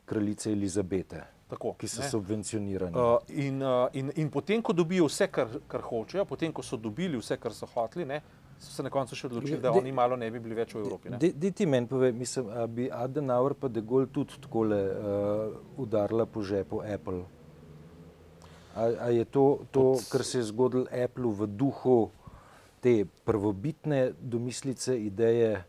kraljice 0.04 0.52
Elizabete. 0.52 1.24
Tako, 1.50 1.72
ki 1.78 1.88
so 1.90 2.02
ne? 2.02 2.08
subvencionirani. 2.08 2.96
Uh, 2.96 3.16
in, 3.28 3.62
uh, 3.62 3.88
in, 3.92 4.12
in 4.22 4.28
potem, 4.30 4.62
ko 4.62 4.72
dobijo 4.72 5.08
vse, 5.08 5.26
kar, 5.32 5.48
kar 5.68 5.82
hočejo, 5.82 6.24
potem, 6.28 6.52
ko 6.54 6.62
so 6.62 6.78
dobili 6.78 7.18
vse, 7.18 7.40
kar 7.42 7.54
so 7.56 7.66
hoteli, 7.72 8.06
ne, 8.06 8.20
so 8.60 8.70
se 8.70 8.84
na 8.86 8.92
koncu 8.92 9.18
še 9.18 9.26
odločili, 9.26 9.58
da 9.58 9.72
de, 9.72 9.80
oni 9.80 9.92
malo 9.92 10.18
ne 10.20 10.28
bi 10.30 10.42
bili 10.42 10.54
več 10.54 10.76
v 10.76 10.84
Evropi. 10.84 11.14
Di 11.18 11.50
ti 11.56 11.66
meni 11.66 11.90
pove, 11.90 12.12
mislim, 12.14 12.52
da 12.54 12.66
bi 12.70 12.86
Adenauer 12.92 13.56
pa 13.58 13.70
De 13.72 13.82
Gaulle 13.82 14.10
tudi 14.12 14.38
tako 14.44 14.66
uh, 14.68 15.58
udarila 15.80 16.28
po 16.30 16.44
žepu 16.46 16.82
Apple. 16.86 17.24
A, 18.74 18.86
a 19.06 19.10
je 19.10 19.24
to, 19.24 19.66
to 19.74 19.96
kar 20.12 20.22
se 20.24 20.38
je 20.38 20.46
zgodilo 20.52 20.86
Apple 20.94 21.32
v 21.34 21.48
duhu 21.50 21.98
te 22.80 23.02
prvobitne 23.24 24.12
domislice, 24.20 24.94
ideje 24.94 25.64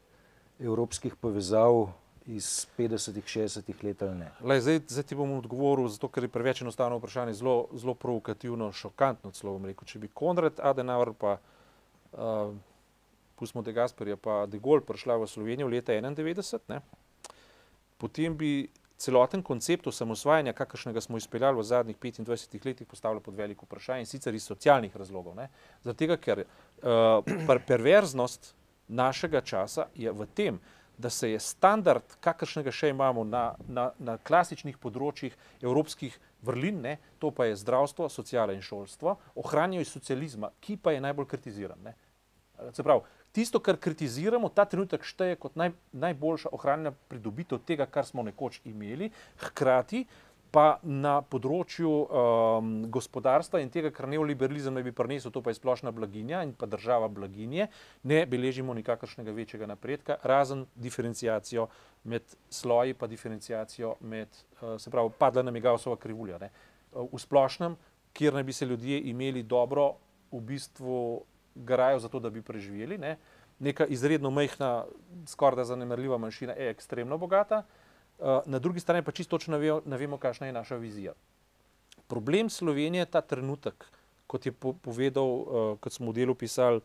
evropskih 0.61 1.15
povezav? 1.15 2.00
Iz 2.25 2.67
50-ih, 2.77 3.25
60-ih 3.25 3.83
let 3.83 4.01
ali 4.01 4.15
ne? 4.15 4.31
Lej, 4.43 4.61
zdaj, 4.61 4.79
zdaj 4.87 5.03
ti 5.03 5.15
bom 5.15 5.31
odgovoril, 5.37 5.87
zato 5.89 6.09
ker 6.09 6.23
je 6.23 6.29
preveč 6.29 6.61
enostavno 6.61 6.97
vprašanje, 6.99 7.33
zelo, 7.33 7.67
zelo 7.73 7.93
provokativno, 7.93 8.71
šokantno. 8.71 9.31
Celo, 9.31 9.57
rekel, 9.65 9.87
če 9.87 9.99
bi 9.99 10.11
Konrad 10.13 10.59
Adenauer, 10.61 11.13
pa 11.17 11.37
uh, 11.39 12.53
pustimo 13.39 13.63
De 13.65 13.73
Gasperja, 13.73 14.17
pa 14.17 14.45
De 14.45 14.59
Gaulle 14.61 14.85
prišla 14.85 15.17
v 15.17 15.27
Slovenijo 15.27 15.67
leta 15.67 15.93
91, 15.93 16.59
ne, 16.69 16.81
potem 17.97 18.37
bi 18.37 18.69
celoten 19.01 19.41
koncept 19.41 19.87
osamosvajanja, 19.87 20.53
kakršnega 20.53 21.01
smo 21.01 21.17
izpeljali 21.17 21.57
v 21.57 21.63
zadnjih 21.65 21.97
25 21.97 22.65
letih, 22.65 22.87
postavljal 22.87 23.21
pod 23.25 23.35
veliko 23.35 23.65
vprašanje 23.65 24.05
in 24.05 24.05
sicer 24.05 24.35
iz 24.35 24.45
socialnih 24.45 24.95
razlogov. 24.97 25.39
Zato, 25.83 26.17
ker 26.21 26.43
uh, 26.45 27.57
perverznost 27.67 28.53
našega 28.87 29.41
časa 29.41 29.87
je 29.95 30.11
v 30.11 30.27
tem, 30.35 30.59
da 30.59 30.80
se 31.09 31.31
je 31.31 31.39
standard, 31.39 32.03
kakršnega 32.19 32.71
še 32.71 32.91
imamo 32.91 33.23
na, 33.23 33.55
na, 33.67 33.91
na 33.99 34.17
klasičnih 34.17 34.77
področjih 34.77 35.35
evropskih 35.61 36.17
vrlin, 36.45 36.81
ne, 36.81 36.97
to 37.19 37.31
pa 37.31 37.47
je 37.49 37.57
zdravstvo, 37.61 38.09
sociala 38.09 38.53
in 38.53 38.61
šolstvo, 38.65 39.17
ohranjajo 39.41 39.85
iz 39.85 39.93
socializma, 39.93 40.51
ki 40.59 40.77
pa 40.77 40.95
je 40.95 41.03
najbolj 41.03 41.29
kritiziran. 41.33 41.79
Ne. 41.85 41.95
Se 42.75 42.83
pravi, 42.83 43.01
tisto, 43.33 43.59
kar 43.63 43.79
kritiziramo, 43.81 44.49
ta 44.53 44.65
trenutek 44.69 45.05
šteje 45.07 45.39
kot 45.41 45.55
naj, 45.57 45.71
najboljša 45.97 46.51
ohranjena 46.53 46.91
pridobitev 47.09 47.63
tega, 47.65 47.87
kar 47.89 48.05
smo 48.05 48.25
nekoč 48.27 48.61
imeli, 48.69 49.09
hkrati 49.41 50.05
pa 50.51 50.81
na 50.83 51.21
področju 51.23 51.89
um, 51.89 52.71
gospodarstva 52.91 53.61
in 53.63 53.69
tega, 53.71 53.91
kar 53.95 54.09
neoliberalizem 54.11 54.75
naj 54.75 54.83
bi 54.83 54.93
prinesel, 54.95 55.31
to 55.31 55.39
pa 55.43 55.53
je 55.53 55.59
splošna 55.61 55.93
blaginja 55.95 56.41
in 56.43 56.51
pa 56.57 56.67
država 56.67 57.07
blaginje, 57.07 57.69
ne 58.03 58.19
beležimo 58.27 58.75
nikakršnega 58.75 59.31
večjega 59.35 59.69
napredka, 59.71 60.19
razen 60.27 60.65
diferencijacijo 60.75 61.69
med 62.03 62.35
sloji, 62.51 62.97
pa 62.99 63.07
diferencijacijo 63.07 63.95
med, 64.03 64.27
uh, 64.59 64.75
se 64.75 64.91
pravi, 64.91 65.13
padla 65.17 65.45
nam 65.47 65.55
je 65.55 65.63
Gaussova 65.63 65.95
krivulja. 65.95 66.39
Ne. 66.43 66.51
Uh, 66.91 67.07
v 67.13 67.21
splošnem, 67.23 67.77
kjer 68.11 68.35
naj 68.35 68.43
bi 68.43 68.55
se 68.55 68.67
ljudje 68.67 68.99
imeli 69.13 69.43
dobro, 69.43 69.93
v 70.31 70.41
bistvu 70.51 70.97
garajo 71.55 71.99
za 71.99 72.11
to, 72.11 72.19
da 72.19 72.29
bi 72.29 72.43
preživeli. 72.43 72.97
Ne. 72.99 73.15
Neka 73.59 73.85
izredno 73.87 74.31
majhna, 74.35 74.83
skoraj 75.27 75.61
da 75.61 75.65
zanemarljiva 75.69 76.17
manjšina 76.17 76.57
je 76.59 76.69
ekstremno 76.71 77.17
bogata. 77.21 77.63
Eh, 77.63 77.80
na 78.45 78.59
drugi 78.59 78.79
strani 78.79 79.03
pa 79.03 79.11
čisto 79.11 79.37
ne 79.85 79.97
vemo, 79.97 80.17
kakšna 80.17 80.47
je 80.47 80.53
naša 80.53 80.75
vizija. 80.75 81.13
Problem 82.07 82.49
Slovenije 82.49 83.01
je 83.01 83.05
ta 83.05 83.21
trenutek, 83.21 83.85
kot 84.27 84.45
je 84.45 84.51
povedal, 84.51 85.25
uh, 85.25 85.77
kot 85.79 85.93
smo 85.93 86.11
v 86.11 86.13
delu 86.13 86.35
pisali, 86.35 86.81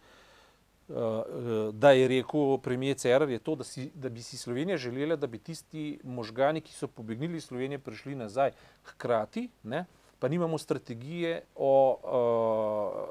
uh, 0.89 1.71
da 1.73 1.91
je 1.91 2.09
rekel 2.09 2.59
premijer 2.63 2.97
Cerar, 2.97 3.31
je 3.31 3.39
to, 3.39 3.57
da, 3.57 3.65
si, 3.65 3.91
da 3.95 4.09
bi 4.09 4.23
si 4.23 4.39
Slovenija 4.39 4.77
želela, 4.77 5.17
da 5.17 5.27
bi 5.27 5.39
tisti 5.39 5.99
možgani, 6.05 6.61
ki 6.61 6.73
so 6.73 6.87
pobegnili 6.89 7.37
iz 7.37 7.45
Slovenije, 7.51 7.79
prišli 7.79 8.15
nazaj. 8.15 8.55
Hkrati 8.85 9.49
ne, 9.63 9.85
pa 10.19 10.29
nimamo 10.29 10.59
strategije 10.59 11.43
o, 11.55 11.99
o, 12.03 12.23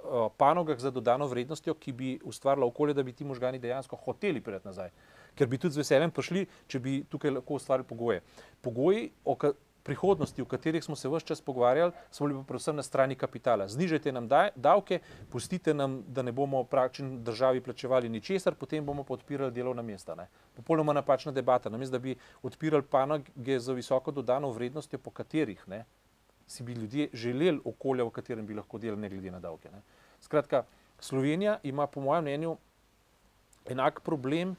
o 0.10 0.30
panogah 0.38 0.80
za 0.80 0.92
dodano 0.92 1.28
vrednostjo, 1.28 1.74
ki 1.74 1.92
bi 1.92 2.20
ustvarila 2.24 2.66
okolje, 2.66 2.94
da 2.94 3.04
bi 3.04 3.14
ti 3.14 3.28
možgani 3.28 3.60
dejansko 3.60 3.96
hoteli 3.96 4.42
priti 4.42 4.68
nazaj. 4.68 4.88
Uh, 4.88 5.25
ker 5.36 5.48
bi 5.48 5.58
tudi 5.58 5.76
z 5.76 5.84
veseljem 5.84 6.12
prišli, 6.12 6.48
če 6.68 6.80
bi 6.80 6.98
tukaj 7.10 7.38
lahko 7.38 7.60
ustvarili 7.60 7.88
pogoje. 7.88 8.22
Pogoji 8.62 9.10
o 9.26 9.36
prihodnosti, 9.86 10.42
o 10.42 10.46
katerih 10.50 10.84
smo 10.84 10.96
se 10.96 11.10
vse 11.10 11.28
čas 11.30 11.42
pogovarjali, 11.42 11.92
so 12.12 12.26
bili 12.26 12.40
pa 12.40 12.44
predvsem 12.50 12.76
na 12.76 12.84
strani 12.84 13.16
kapitala. 13.16 13.68
Znižajte 13.70 14.12
nam 14.12 14.28
davke, 14.56 15.00
pustite 15.30 15.74
nam, 15.74 16.00
da 16.08 16.24
ne 16.26 16.32
bomo 16.32 16.64
praktično 16.64 17.20
državi 17.22 17.62
plačevali 17.62 18.10
ničesar, 18.10 18.56
potem 18.58 18.86
bomo 18.86 19.04
podpirali 19.04 19.54
delovna 19.54 19.86
mesta. 19.86 20.16
Ne. 20.16 20.26
Popolnoma 20.56 20.94
napačna 20.94 21.32
debata. 21.32 21.70
Namesto 21.70 22.00
da 22.00 22.02
bi 22.02 22.16
odpirali 22.42 22.84
panoge 22.84 23.60
za 23.60 23.74
visoko 23.74 24.12
dodano 24.12 24.50
vrednostjo, 24.50 25.00
po 25.00 25.12
katerih 25.12 25.62
ne, 25.68 25.84
si 26.48 26.64
bi 26.64 26.74
ljudje 26.74 27.10
želeli 27.14 27.62
okolja, 27.66 28.04
v 28.04 28.10
katerem 28.10 28.46
bi 28.46 28.58
lahko 28.58 28.82
delali, 28.82 29.02
ne 29.02 29.10
glede 29.10 29.32
na 29.32 29.40
davke. 29.40 29.70
Ne. 29.72 29.82
Skratka, 30.20 30.64
Slovenija 31.00 31.60
ima 31.64 31.88
po 31.88 32.02
mojem 32.02 32.24
mnenju 32.24 32.58
enak 33.70 34.02
problem, 34.02 34.56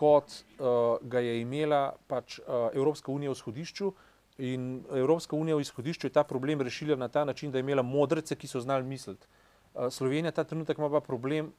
kot 0.00 0.32
uh, 0.32 0.96
ga 1.02 1.20
je 1.20 1.40
imela 1.42 1.82
pač, 2.08 2.38
uh, 2.40 2.70
Evropska 2.72 3.12
unija 3.12 3.34
v 3.34 3.36
izhodišču. 3.36 3.92
In 4.40 4.68
Evropska 4.96 5.36
unija 5.36 5.58
v 5.58 5.64
izhodišču 5.66 6.08
je 6.08 6.14
ta 6.16 6.24
problem 6.24 6.62
rešila 6.64 6.96
na 6.96 7.10
ta 7.12 7.26
način, 7.28 7.52
da 7.52 7.60
je 7.60 7.66
imela 7.66 7.84
modrece, 7.84 8.36
ki 8.36 8.48
so 8.48 8.62
znali 8.64 8.86
misliti. 8.88 9.28
Uh, 9.74 9.90
Slovenija 9.92 10.32
ta 10.32 10.44
trenutek 10.44 10.78
ima 10.78 10.88
pa 10.90 11.02
problem 11.04 11.52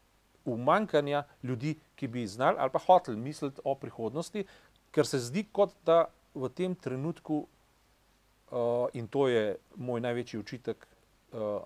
umankanja 0.46 1.24
ljudi, 1.44 1.76
ki 1.96 2.08
bi 2.08 2.26
znali 2.28 2.58
ali 2.60 2.74
pa 2.74 2.80
hoteli 2.82 3.18
misliti 3.18 3.62
o 3.64 3.76
prihodnosti, 3.76 4.46
ker 4.92 5.08
se 5.08 5.20
zdi, 5.22 5.46
kot 5.52 5.76
da 5.86 6.06
v 6.34 6.50
tem 6.50 6.74
trenutku, 6.76 7.44
uh, 7.46 8.90
in 8.98 9.08
to 9.08 9.28
je 9.30 9.56
moj 9.76 10.02
največji 10.02 10.40
učitek 10.40 10.88
uh, 10.88 11.62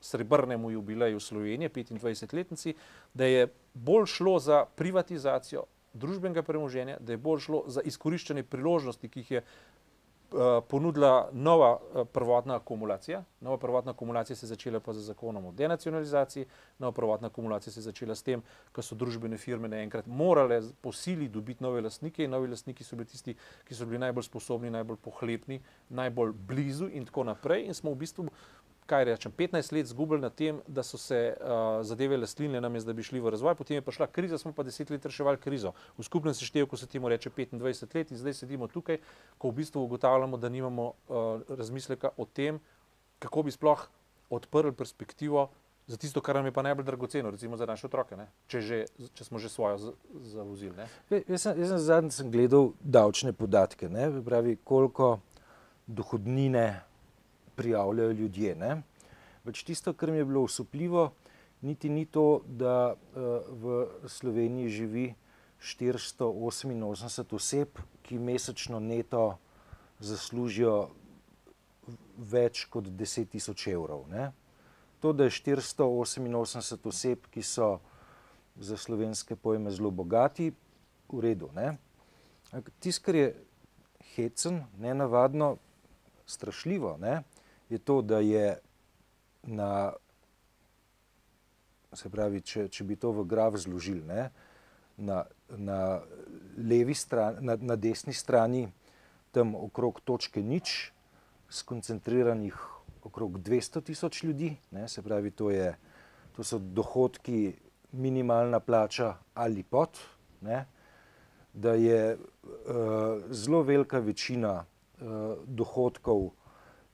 srebrnemu 0.00 0.70
jubileju 0.70 1.20
Slovenije, 1.20 1.70
25-letnici, 1.70 2.74
da 3.14 3.24
je 3.24 3.50
bolj 3.74 4.06
šlo 4.06 4.38
za 4.38 4.64
privatizacijo, 4.76 5.66
družbenega 5.92 6.42
premoženja, 6.42 6.96
da 7.00 7.12
je 7.12 7.18
bolj 7.18 7.44
šlo 7.46 7.64
za 7.66 7.82
izkoriščanje 7.84 8.42
priložnosti, 8.42 9.08
ki 9.08 9.20
jih 9.20 9.30
je 9.30 9.42
uh, 9.42 10.62
ponudila 10.68 11.28
nova 11.32 11.72
uh, 11.76 12.06
prvotna 12.12 12.56
akumulacija. 12.56 13.24
Nova 13.40 13.58
prvotna 13.58 13.90
akumulacija 13.90 14.36
se 14.36 14.46
je 14.46 14.48
začela 14.48 14.80
pa 14.80 14.92
z 14.92 15.04
zakonom 15.06 15.46
o 15.46 15.52
denacionalizaciji, 15.52 16.46
nova 16.78 16.92
prvotna 16.92 17.26
akumulacija 17.26 17.72
se 17.72 17.80
je 17.80 17.84
začela 17.84 18.14
s 18.14 18.22
tem, 18.22 18.42
ko 18.72 18.82
so 18.82 18.94
družbene 18.94 19.38
firme 19.38 19.68
naenkrat 19.68 20.06
morale 20.06 20.62
po 20.80 20.92
sili 20.92 21.28
dobiti 21.28 21.64
nove 21.64 21.80
lastnike 21.80 22.24
in 22.24 22.30
novi 22.30 22.50
lastniki 22.50 22.84
so 22.84 22.96
bili 22.96 23.08
tisti, 23.08 23.34
ki 23.64 23.74
so 23.74 23.86
bili 23.86 23.98
najbolj 23.98 24.28
sposobni, 24.28 24.70
najbolj 24.70 24.96
pohlepni, 25.02 25.60
najbolj 25.88 26.32
blizu 26.32 26.88
in 26.92 27.06
tako 27.06 27.24
naprej. 27.24 27.66
In 27.66 27.74
smo 27.74 27.90
v 27.90 28.02
bistvu 28.04 28.28
kaj 28.90 29.04
rečem, 29.06 29.32
15 29.38 29.72
let 29.76 29.86
zgubili 29.86 30.20
na 30.20 30.30
tem, 30.30 30.58
da 30.66 30.82
so 30.82 30.98
se 30.98 31.20
uh, 31.30 31.84
zadeve 31.86 32.18
lastline 32.18 32.60
namesto, 32.60 32.90
da 32.90 32.96
bi 32.96 33.06
šli 33.06 33.22
v 33.22 33.30
razvoj, 33.30 33.54
potem 33.54 33.78
je 33.78 33.84
prišla 33.86 34.08
kriza, 34.10 34.38
smo 34.38 34.52
pa 34.56 34.66
10 34.66 34.90
let 34.90 35.06
reševali 35.06 35.38
krizo. 35.38 35.72
V 35.98 36.06
skupnem 36.06 36.34
seštevku 36.34 36.76
se 36.76 36.90
temu 36.90 37.08
reče 37.08 37.30
25 37.30 37.94
let 37.94 38.10
in 38.10 38.18
zdaj 38.18 38.34
sedimo 38.42 38.66
tukaj, 38.68 38.98
ko 39.38 39.50
v 39.50 39.60
bistvu 39.62 39.84
ugotavljamo, 39.86 40.36
da 40.36 40.48
nimamo 40.48 40.90
uh, 40.90 41.40
razmisleka 41.48 42.10
o 42.16 42.26
tem, 42.26 42.60
kako 43.18 43.46
bi 43.46 43.54
sploh 43.54 43.86
odprli 44.30 44.72
perspektivo 44.72 45.48
za 45.86 45.96
tisto, 45.96 46.20
kar 46.20 46.36
nam 46.36 46.46
je 46.46 46.52
pa 46.52 46.62
najbolj 46.62 46.84
dragoceno, 46.86 47.30
recimo 47.30 47.56
za 47.56 47.66
naše 47.66 47.86
otroke, 47.86 48.16
če, 48.46 48.60
že, 48.60 48.84
če 49.14 49.24
smo 49.26 49.38
že 49.42 49.48
svojo 49.50 49.94
zavozili. 50.22 50.86
Jaz 51.10 51.42
sem, 51.42 51.64
sem 51.66 51.78
zadnjič 51.78 52.20
gledal 52.30 52.70
davčne 52.80 53.32
podatke, 53.34 53.88
ne, 53.90 54.06
pravi, 54.22 54.54
koliko 54.64 55.18
dohodnine 55.86 56.89
prijavljajo 57.60 58.16
ljudje. 58.22 58.56
Ne. 58.56 58.72
Več 59.44 59.62
tisto, 59.68 59.92
kar 59.92 60.12
mi 60.12 60.20
je 60.20 60.28
bilo 60.28 60.42
usupljivo, 60.48 61.10
niti 61.60 61.92
ni 61.92 62.06
to, 62.08 62.42
da 62.46 62.94
uh, 62.94 63.28
v 63.62 64.08
Sloveniji 64.08 64.74
živi 64.80 65.06
488 65.60 67.36
oseb, 67.36 67.80
ki 68.02 68.18
mesečno 68.18 68.80
neto 68.80 69.36
zaslužijo 70.00 70.76
več 72.32 72.64
kot 72.72 72.88
10 72.88 73.28
tisoč 73.36 73.68
evrov. 73.76 74.06
Ne 74.08 74.30
to, 75.00 75.12
da 75.12 75.24
je 75.24 75.30
488 75.30 76.88
oseb, 76.88 77.18
ki 77.30 77.42
so 77.42 77.78
za 78.56 78.76
slovenske 78.76 79.36
pojme 79.36 79.70
zelo 79.70 79.90
bogati, 79.90 80.52
v 81.08 81.20
redu. 81.20 81.50
Tisto, 82.78 83.04
kar 83.04 83.14
je 83.14 83.34
hecen, 84.14 84.64
ne 84.78 84.94
navadno, 84.94 85.56
strašljivo, 86.26 86.96
ne? 87.00 87.22
Je 87.70 87.78
to, 87.78 88.02
da 88.02 88.18
je 88.20 88.58
na, 89.42 89.92
se 91.94 92.10
pravi, 92.10 92.42
če, 92.42 92.68
če 92.68 92.84
bi 92.84 92.98
to 93.00 93.12
v 93.14 93.24
graf 93.30 93.56
zložili, 93.62 94.02
ne? 94.06 94.30
na, 95.00 95.24
na 95.56 96.00
levi 96.58 96.94
strani, 96.94 97.40
na, 97.40 97.56
na 97.56 97.76
desni 97.76 98.12
strani, 98.12 98.66
tam 99.32 99.54
okrog 99.56 100.02
točke 100.04 100.42
nič, 100.42 100.90
skoncentriranih 101.50 102.58
okrog 103.04 103.38
200 103.40 103.82
tisoč 103.86 104.22
ljudi, 104.22 104.52
ne, 104.70 104.88
se 104.88 105.02
pravi, 105.02 105.30
to, 105.30 105.50
je, 105.50 105.72
to 106.36 106.44
so 106.44 106.58
dohodki, 106.58 107.54
minimalna 107.92 108.60
plača 108.60 109.14
ali 109.34 109.62
pod, 109.62 109.98
ne, 110.46 110.64
da 111.52 111.74
je 111.74 112.14
uh, 112.14 112.20
zelo 113.30 113.62
velika 113.62 113.98
večina 113.98 114.52
uh, 114.60 115.08
dohodkov 115.46 116.30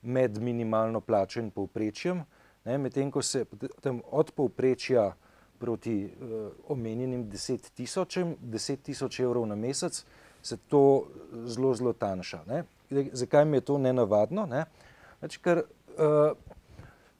med 0.01 0.41
minimalno 0.41 1.01
plačo 1.01 1.39
in 1.39 1.51
povprečjem, 1.51 2.23
medtem 2.65 3.11
ko 3.11 3.21
se 3.21 3.45
tam 3.81 4.01
od 4.11 4.31
povprečja 4.31 5.13
proti 5.59 6.05
uh, 6.05 6.51
omenjenim 6.67 7.25
10 7.31 7.71
tisočem, 7.73 8.35
10 8.41 8.81
tisoč 8.83 9.19
evrov 9.19 9.47
na 9.47 9.55
mesec, 9.55 10.05
se 10.41 10.57
to 10.57 11.07
zelo, 11.45 11.73
zelo 11.73 11.93
tanjša. 11.93 12.43
Zakaj 13.11 13.45
mi 13.45 13.57
je 13.57 13.61
to 13.61 13.77
nenavadno? 13.77 14.45
Ne? 14.45 14.65
Znači, 15.19 15.39
ker 15.39 15.63
Eh, 15.97 16.31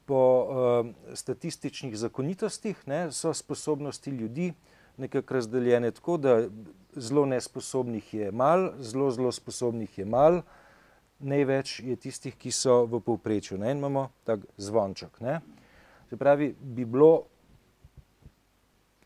po 0.08 0.48
uh, 0.48 0.88
statističnih 1.14 1.98
zakonitostih 1.98 2.88
ne, 2.88 3.12
so 3.12 3.34
sposobnosti 3.34 4.12
ljudi 4.12 4.54
nekako 4.98 5.34
razdeljene 5.34 5.92
tako, 5.92 6.18
da 6.18 6.48
zelo 6.96 7.26
nesposobnih 7.26 8.14
je 8.14 8.32
mal, 8.32 8.70
zelo, 8.80 9.12
zelo 9.12 9.32
sposobnih 9.32 9.98
je 10.00 10.06
mal, 10.06 10.42
največ 11.20 11.80
je 11.80 11.96
tistih, 11.96 12.36
ki 12.36 12.52
so 12.52 12.86
v 12.86 13.02
povprečju. 13.02 13.58
Ne, 13.58 13.72
in 13.72 13.82
imamo 13.82 14.10
tak 14.24 14.46
zvonček. 14.58 15.22
Ne. 15.22 15.40
Se 16.10 16.18
pravi, 16.18 16.54
bi 16.60 16.86
bilo 16.86 17.26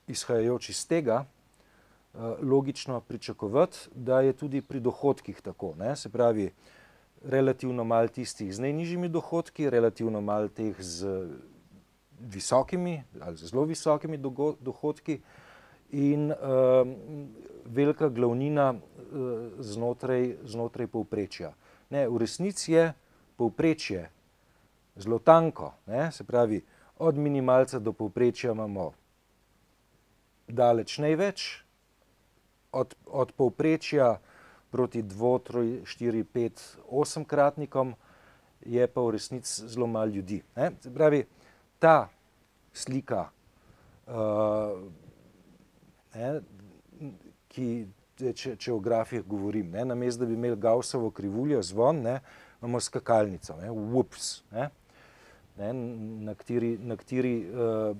izhajajoč 0.07 0.69
iz 0.69 0.83
tega 0.87 1.23
uh, 1.23 2.35
logično 2.43 2.99
pričakovati, 3.01 3.89
da 3.95 4.21
je 4.21 4.33
tudi 4.33 4.61
pri 4.61 4.79
dohodkih 4.79 5.41
tako. 5.41 5.73
Ne. 5.79 5.95
Se 5.95 6.09
pravi, 6.09 6.51
relativno 7.23 7.83
malo 7.83 8.07
tistih 8.07 8.55
z 8.55 8.59
najnižjimi 8.59 9.09
dohodki, 9.09 9.69
relativno 9.69 10.21
malo 10.21 10.47
teh 10.47 10.75
z 10.79 11.27
visokimi 12.19 13.03
ali 13.21 13.37
zelo 13.37 13.63
visokimi 13.63 14.17
dohodki 14.59 15.21
in 15.91 16.31
uh, 16.31 16.37
velika 17.65 18.09
glavnina 18.09 18.73
uh, 18.73 18.79
znotraj, 19.59 20.35
znotraj 20.43 20.87
povprečja. 20.87 21.53
Ne, 21.91 22.07
v 22.07 22.17
resnici 22.23 22.71
je 22.71 22.93
povprečje 23.35 24.09
zelo 24.95 25.19
tanko, 25.19 25.73
ne, 25.85 26.11
se 26.11 26.23
pravi, 26.23 26.61
od 26.97 27.17
minimalca 27.17 27.79
do 27.79 27.93
povprečja 27.93 28.51
imamo 28.51 28.91
daleč 30.47 30.97
največ, 30.97 31.63
od, 32.71 32.95
od 33.05 33.31
povprečja 33.31 34.19
proti 34.71 35.03
2, 35.03 35.39
3, 35.51 35.83
4, 35.83 36.23
5, 36.23 36.63
8 36.87 37.25
kratnikom, 37.25 37.95
je 38.61 38.87
pa 38.87 39.01
v 39.01 39.11
resnici 39.17 39.67
zelo 39.67 39.87
malo 39.87 40.05
ljudi. 40.05 40.41
Ne? 40.55 40.71
Pravi, 40.93 41.25
ta 41.79 42.09
slika, 42.73 43.29
uh, 44.07 44.79
ne, 46.15 46.41
ki, 47.47 47.87
če, 48.35 48.55
če 48.61 48.73
o 48.73 48.79
grafih 48.83 49.23
govorim, 49.27 49.71
ne, 49.73 49.85
namesto 49.85 50.23
da 50.23 50.29
bi 50.29 50.37
imeli 50.37 50.59
Gaussovo 50.61 51.11
krivuljo, 51.15 51.61
zvon, 51.65 52.01
ne, 52.05 52.19
imamo 52.61 52.79
skakalnico, 52.79 53.57
ne, 53.61 53.71
whoops, 53.73 54.31
ne, 54.51 54.69
ne, 55.57 55.71
na 56.27 56.35
kateri, 56.37 56.75
na 56.77 56.97
kateri 56.99 57.33
uh, 57.49 57.97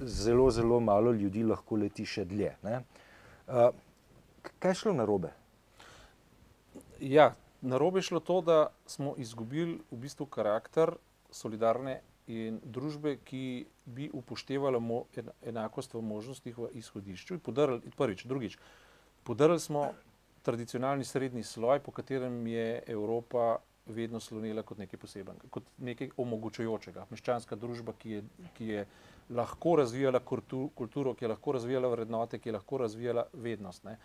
zelo, 0.00 0.50
zelo 0.50 0.80
malo 0.80 1.12
ljudi 1.12 1.44
lahko 1.44 1.78
leti 1.82 2.06
še 2.06 2.24
dlje. 2.30 2.54
Uh, 2.64 3.68
kaj 4.58 4.70
je 4.70 4.80
šlo 4.82 4.94
na 4.96 5.06
robe? 5.08 5.34
Ja, 7.02 7.34
na 7.62 7.78
robe 7.80 8.00
je 8.00 8.10
šlo 8.10 8.20
to, 8.20 8.40
da 8.40 8.58
smo 8.86 9.14
izgubili 9.18 9.80
v 9.90 10.02
bistvu 10.06 10.26
karakter 10.26 10.94
solidarne 11.34 12.00
in 12.30 12.60
družbe, 12.64 13.18
ki 13.24 13.66
bi 13.84 14.08
upoštevala 14.12 14.80
mo, 14.80 15.04
enakost 15.44 15.94
v 15.94 16.00
možnostih 16.04 16.56
v 16.58 16.70
izhodišču. 16.80 17.38
Podarili, 17.44 17.92
prvič, 17.96 18.24
drugič, 18.24 18.56
podarili 19.24 19.60
smo 19.60 19.90
tradicionalni 20.42 21.04
srednji 21.04 21.42
sloj, 21.42 21.80
po 21.80 21.92
katerem 21.92 22.46
je 22.46 22.82
Evropa 22.86 23.56
vedno 23.86 24.20
slonila 24.20 24.62
kot 24.62 24.78
nekaj 24.78 25.00
posebnega, 25.00 25.48
kot 25.50 25.66
nekaj 25.84 26.14
omogočujočega. 26.16 27.06
Meščanska 27.10 27.56
družba, 27.56 27.92
ki 27.98 28.10
je, 28.10 28.22
ki 28.56 28.68
je 28.68 28.84
lahko 29.36 29.76
razvijala 29.80 30.20
kulturo, 30.24 31.14
ki 31.14 31.24
je 31.24 31.32
lahko 31.32 31.52
razvijala 31.56 31.90
vrednote, 31.92 32.38
ki 32.38 32.48
je 32.48 32.56
lahko 32.56 32.78
razvijala 32.84 33.26
vednost. 33.32 33.84
Ne. 33.84 33.98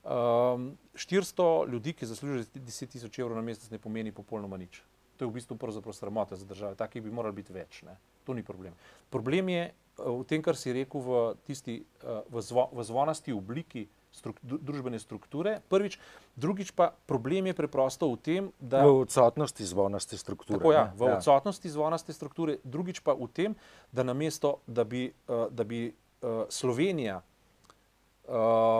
Um, 0.00 0.12
ehm, 0.12 0.68
400 0.94 1.48
ljudi, 1.72 1.92
ki 1.92 2.08
zaslužijo 2.08 2.44
10 2.54 2.92
tisoč 2.96 3.18
evrov 3.18 3.36
na 3.36 3.44
mesec, 3.44 3.68
ne 3.70 3.78
pomeni 3.78 4.12
popolnoma 4.12 4.56
nič. 4.56 4.82
To 5.16 5.24
je 5.24 5.28
v 5.28 5.36
bistvu 5.36 5.92
sramota 5.92 6.36
za 6.36 6.46
države, 6.46 6.74
takih 6.74 7.02
bi 7.02 7.10
moralo 7.10 7.34
biti 7.36 7.52
več. 7.52 7.82
Ne? 7.82 7.98
To 8.24 8.34
ni 8.34 8.42
problem. 8.42 8.72
Problem 9.10 9.48
je 9.48 9.72
uh, 9.72 10.20
v 10.20 10.24
tem, 10.24 10.42
kar 10.42 10.56
si 10.56 10.72
rekel, 10.72 11.00
v, 11.00 11.34
tisti, 11.44 11.82
uh, 12.04 12.24
v, 12.32 12.40
zvo, 12.40 12.70
v 12.72 12.84
zvonasti 12.84 13.32
obliki 13.32 13.88
struk, 14.12 14.36
družbene 14.42 14.98
strukture. 14.98 15.60
Prvič, 15.68 15.98
drugič 16.36 16.74
pa 16.74 16.90
problem 17.06 17.50
je 17.50 17.54
preprosto 17.54 18.10
v 18.10 18.16
tem, 18.18 18.42
da. 18.60 18.82
V 18.84 19.06
odsotnosti 19.06 19.64
zvonaste 19.64 20.18
strukture. 20.18 20.58
Tako, 20.58 20.72
ja, 20.74 20.90
v 20.94 21.08
ja. 21.08 21.16
odsotnosti 21.18 21.68
zvonaste 21.70 22.12
strukture, 22.12 22.58
drugič 22.66 23.00
pa 23.00 23.14
v 23.14 23.30
tem, 23.30 23.50
da 23.94 24.02
namesto, 24.02 24.60
da 24.66 24.84
bi, 24.84 25.10
uh, 25.30 25.48
da 25.50 25.64
bi 25.64 25.90
uh, 25.90 26.46
Slovenija 26.50 27.22
uh, 27.22 28.34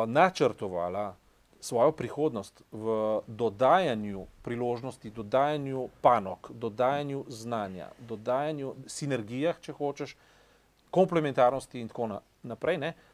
načrtovala 0.07 1.15
svojo 1.61 1.93
prihodnost 1.93 2.65
v 2.73 3.21
dodajanju 3.29 4.25
priložnosti, 4.43 5.13
dodajanju 5.13 5.89
panok, 6.01 6.51
dodajanju 6.57 7.29
znanja, 7.29 7.93
dodajanju 8.01 8.75
sinergijah, 8.89 9.61
če 9.61 9.77
hočeš, 9.77 10.17
komplementarnosti 10.91 11.79
in 11.79 11.93
tako 11.93 12.25
naprej, 12.43 12.81
ne, 12.81 12.95
uh, 12.97 13.10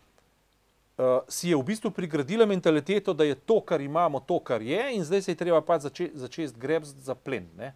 si 1.28 1.50
je 1.50 1.56
v 1.56 1.62
bistvu 1.62 1.90
prigradila 1.90 2.46
mentaliteto, 2.46 3.12
da 3.12 3.24
je 3.24 3.34
to, 3.34 3.60
kar 3.60 3.80
imamo, 3.80 4.20
to, 4.20 4.38
kar 4.40 4.62
je, 4.62 4.80
in 4.96 5.04
zdaj 5.04 5.22
se 5.22 5.32
je 5.32 5.36
treba 5.36 5.60
pa 5.60 5.78
začeti 5.78 6.18
zače 6.18 6.48
grebs 6.56 6.88
za 6.88 7.14
plen. 7.14 7.48
Ne. 7.56 7.74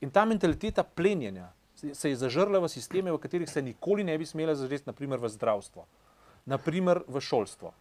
In 0.00 0.10
ta 0.10 0.24
mentaliteta 0.24 0.82
plenjenja 0.82 1.52
se 1.74 2.10
je 2.10 2.16
zažrla 2.16 2.58
v 2.58 2.68
sisteme, 2.68 3.12
v 3.12 3.18
katerih 3.18 3.50
se 3.50 3.62
nikoli 3.62 4.04
ne 4.04 4.18
bi 4.18 4.26
smela 4.26 4.54
zažeti, 4.54 4.86
naprimer 4.86 5.18
v 5.18 5.28
zdravstvo, 5.28 5.86
naprimer 6.46 7.02
v 7.08 7.20
šolstvo. 7.20 7.72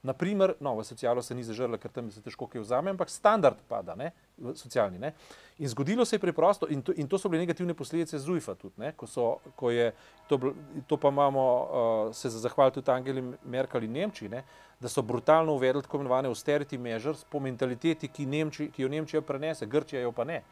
Naprimer, 0.00 0.54
no, 0.60 0.76
v 0.76 0.84
socialo 0.84 1.22
se 1.22 1.34
ni 1.34 1.42
zažrla, 1.42 1.74
ker 1.76 1.90
tam 1.90 2.06
se 2.10 2.20
težko 2.22 2.46
kaj 2.46 2.60
vzame, 2.62 2.90
ampak 2.90 3.10
standard 3.10 3.58
pada, 3.68 3.96
ne, 3.96 4.12
socialni. 4.54 4.98
Ne. 4.98 5.10
In 5.58 5.68
zgodilo 5.68 6.04
se 6.04 6.14
je 6.16 6.20
preprosto, 6.20 6.68
in 6.70 6.82
to, 6.82 6.92
in 6.94 7.08
to 7.08 7.18
so 7.18 7.28
bile 7.28 7.42
negativne 7.42 7.74
posledice 7.74 8.18
ZUIF-a 8.18 8.54
tudi, 8.54 8.78
ne, 8.78 8.92
ko, 8.92 9.06
so, 9.06 9.24
ko 9.56 9.70
je, 9.70 9.90
to, 10.28 10.38
to 10.86 10.96
pa 10.96 11.08
imamo, 11.08 11.42
uh, 11.42 12.14
se 12.14 12.30
zahvaliti 12.30 12.74
tudi 12.74 12.90
Angeli 12.90 13.24
Merkel 13.44 13.84
in 13.84 13.92
Nemčiji, 13.92 14.28
ne, 14.28 14.44
da 14.80 14.88
so 14.88 15.02
brutalno 15.02 15.54
uvedli 15.54 15.82
tako 15.82 15.98
imenovane 15.98 16.28
austerity 16.28 16.78
measures 16.78 17.24
po 17.24 17.40
mentaliteti, 17.40 18.08
ki, 18.08 18.26
Nemči, 18.26 18.70
ki 18.70 18.82
jo 18.82 18.88
Nemčija 18.88 19.20
prenese, 19.22 19.66
Grčija 19.66 20.02
jo 20.02 20.12
pa 20.12 20.24
ne. 20.24 20.42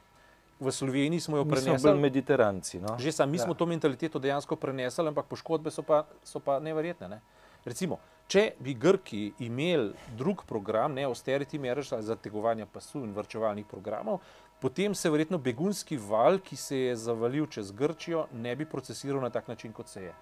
v 0.59 0.73
Sloveniji 0.73 1.21
smo 1.21 1.37
jo 1.37 1.45
Mi 1.45 1.51
smo 1.51 1.63
prenesli. 1.63 1.91
bolj 1.91 2.01
mediteranci. 2.01 2.81
No? 2.81 2.97
Že 2.99 3.13
sam, 3.13 3.31
mi 3.31 3.37
Ja. 3.37 3.45
smo 3.45 3.55
to 3.55 3.67
mentaliteto 3.67 4.19
dejansko 4.19 4.57
prenesli, 4.57 5.05
ampak 5.07 5.27
poškodbe 5.27 5.71
so 5.71 5.83
pa, 5.83 6.07
so 6.25 6.41
pa 6.41 6.57
neverjetne. 6.59 7.09
Ne? 7.09 7.21
Recimo, 7.65 7.99
če 8.29 8.53
bi 8.61 8.75
Grki 8.75 9.33
imeli 9.39 9.93
drug 10.19 10.43
program, 10.47 10.95
ne 10.95 11.07
austerity 11.07 11.59
measures 11.63 11.93
ali 11.93 12.07
zategovanja 12.07 12.67
pasu 12.67 13.05
in 13.05 13.15
vrčevalnih 13.15 13.67
programov, 13.71 14.21
potem 14.61 14.95
se 14.95 15.11
verjetno 15.11 15.39
begunski 15.39 15.97
val, 15.97 16.39
ki 16.39 16.57
se 16.57 16.79
je 16.79 16.97
zavalil 16.97 17.47
čez 17.47 17.73
Grčijo, 17.73 18.27
ne 18.33 18.57
bi 18.57 18.67
procesiral 18.67 19.21
na 19.23 19.31
tak 19.31 19.49
način, 19.49 19.73
kot 19.73 19.89
se 19.89 20.03
je. 20.03 20.15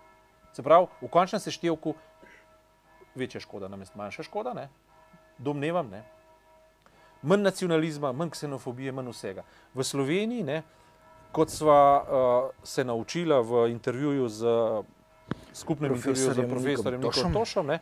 Se 0.52 0.62
pravi, 0.62 0.86
v 1.00 1.08
končnem 1.08 1.40
seštevku 1.40 1.94
večja 3.14 3.40
škoda, 3.40 3.68
namesto 3.68 3.98
manjša 3.98 4.22
škoda, 4.22 4.54
ne? 4.54 4.68
domnevam. 5.38 5.88
Ne? 5.90 6.04
Manj 7.22 7.42
nacionalizma, 7.42 8.12
manj 8.12 8.30
ksenofobije, 8.30 8.92
manj 8.92 9.10
vsega. 9.10 9.42
V 9.74 9.84
Sloveniji, 9.84 10.44
ne, 10.44 10.62
kot 11.32 11.50
sva 11.50 11.80
uh, 11.98 12.50
se 12.62 12.84
naučila 12.84 13.40
v 13.40 13.68
intervjuju 13.72 14.28
z 14.28 14.54
skupnim 15.54 15.94
intervjujem 15.94 16.34
z 16.34 16.48
Profesorjem 16.50 17.00
Nikom. 17.00 17.32
Tošem, 17.32 17.66
ne, 17.66 17.78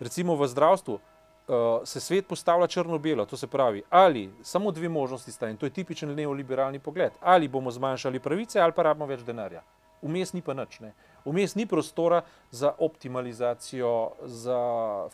recimo 0.00 0.36
v 0.36 0.48
zdravstvu, 0.48 0.94
uh, 0.94 1.84
se 1.84 2.00
svet 2.00 2.26
postavlja 2.26 2.66
črno-belo. 2.66 3.26
To 3.26 3.36
se 3.36 3.46
pravi, 3.46 3.82
ali 3.90 4.30
samo 4.42 4.70
dve 4.70 4.88
možnosti 4.88 5.32
sta 5.32 5.48
in 5.48 5.56
to 5.56 5.66
je 5.66 5.70
tipičen 5.70 6.14
neoliberalni 6.14 6.78
pogled. 6.78 7.12
Ali 7.20 7.48
bomo 7.48 7.70
zmanjšali 7.70 8.20
pravice, 8.20 8.60
ali 8.60 8.72
pa 8.72 8.82
rabimo 8.82 9.06
več 9.06 9.22
denarja. 9.26 9.62
Vmes 10.02 10.32
ni 10.32 10.42
pa 10.42 10.54
nič. 10.54 10.80
Ne. 10.80 10.92
Vmes 11.24 11.54
ni 11.54 11.66
prostora 11.66 12.22
za 12.50 12.72
optimalizacijo, 12.78 14.12
za 14.22 14.58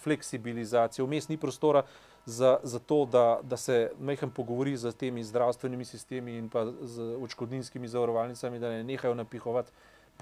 fleksibilizacijo, 0.03 1.07
vmes 1.07 1.29
ni 1.29 1.37
prostora 1.37 1.83
za, 2.27 2.59
za 2.62 2.79
to, 2.79 3.05
da, 3.07 3.40
da 3.42 3.57
se 3.57 3.90
mehen 3.98 4.31
pogovori 4.31 4.77
z 4.77 4.92
temi 4.92 5.25
zdravstvenimi 5.25 5.85
sistemi 5.85 6.37
in 6.38 6.48
pa 6.48 6.66
z 6.83 7.16
očkodninskimi 7.22 7.88
zavarovalnicami, 7.88 8.59
da 8.59 8.70
ne 8.70 8.85
nehajo 8.85 9.14
napihovati 9.14 9.72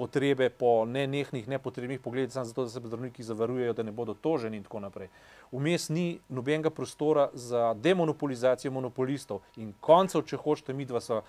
potrebe 0.01 0.49
po 0.49 0.87
nenehnih, 0.89 1.49
nepotrebnih 1.49 2.01
pogledih, 2.01 2.33
samo 2.33 2.49
zato, 2.49 2.65
da 2.65 2.73
se 2.73 2.81
zdravniki 2.81 3.23
zavarujejo, 3.23 3.75
da 3.77 3.85
ne 3.85 3.93
bodo 3.93 4.15
toženi 4.15 4.57
in 4.57 4.65
tako 4.65 4.81
naprej. 4.81 5.11
Vmes 5.53 5.91
ni 5.93 6.07
nobenega 6.29 6.71
prostora 6.73 7.29
za 7.35 7.75
demonopolizacijo 7.77 8.73
monopolistov 8.73 9.43
in 9.61 9.75
koncev, 9.81 10.25
če 10.25 10.41
hočete, 10.41 10.73
mi 10.73 10.89
dva 10.89 11.03
so 11.05 11.21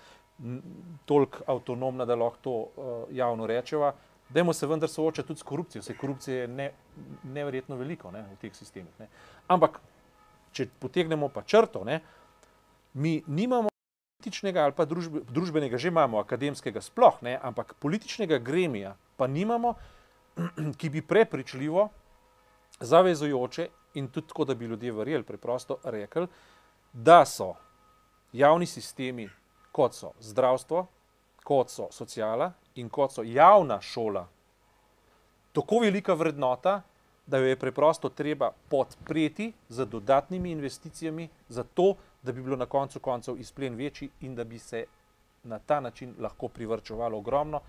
toliko 1.04 1.44
avtonomna, 1.52 2.06
da 2.08 2.16
lahko 2.16 2.40
to 2.42 2.54
uh, 2.56 2.94
javno 3.12 3.46
rečeva. 3.46 3.92
Dajmo 4.32 4.54
se 4.56 4.66
vendar 4.66 4.88
soočati 4.88 5.28
tudi 5.28 5.40
s 5.40 5.48
korupcijo. 5.50 5.82
Se 5.82 5.96
korupcije 5.96 6.38
je 6.38 6.48
ne, 6.48 6.70
neverjetno 7.24 7.76
veliko 7.76 8.10
ne, 8.10 8.24
v 8.30 8.38
teh 8.40 8.54
sistemih. 8.56 8.94
Ne. 8.98 9.10
Ampak, 9.52 9.76
če 10.56 10.70
potegnemo 10.80 11.28
pa 11.28 11.44
črto, 11.44 11.84
ne, 11.84 12.00
mi 12.94 13.18
nimamo 13.26 13.71
političnega 14.22 14.62
ali 14.62 14.72
pa 14.72 14.84
družbe, 14.86 15.24
družbenega, 15.26 15.78
že 15.78 15.90
imamo 15.90 16.20
akademskega 16.22 16.80
sploh, 16.80 17.18
ne, 17.26 17.38
ampak 17.42 17.74
političnega 17.82 18.38
gremija 18.38 18.94
pa 19.16 19.26
nimamo, 19.26 19.74
ki 20.78 20.88
bi 20.88 21.02
prepričljivo, 21.02 21.88
zavezujoče 22.80 23.68
in 23.98 24.08
tudi 24.08 24.28
tako, 24.28 24.44
da 24.44 24.54
bi 24.54 24.66
ljudje 24.70 24.92
verjeli, 24.92 25.24
preprosto 25.24 25.78
rekli, 25.84 26.28
da 26.92 27.24
so 27.26 27.54
javni 28.32 28.66
sistemi, 28.66 29.28
kot 29.72 29.94
so 29.94 30.12
zdravstvo, 30.20 30.86
kot 31.42 31.70
so 31.70 31.88
socijala 31.90 32.52
in 32.76 32.88
kot 32.88 33.12
so 33.12 33.22
javna 33.26 33.80
šola, 33.80 34.28
tako 35.52 35.82
velika 35.82 36.14
vrednota, 36.14 36.82
da 37.26 37.38
jo 37.38 37.46
je 37.50 37.58
preprosto 37.58 38.08
treba 38.08 38.52
podpreti 38.68 39.52
z 39.68 39.86
dodatnimi 39.86 40.50
investicijami, 40.50 41.28
zato 41.48 41.96
da 42.22 42.32
bi 42.32 42.42
bilo 42.42 42.56
na 42.56 42.66
koncu 42.66 43.00
koncev 43.00 43.40
izplen 43.40 43.74
večji 43.74 44.10
in 44.20 44.34
da 44.34 44.44
bi 44.44 44.58
se 44.58 44.84
na 45.44 45.58
ta 45.58 45.80
način 45.80 46.14
lahko 46.18 46.48
privrčevalo 46.48 47.18
ogromno 47.18 47.60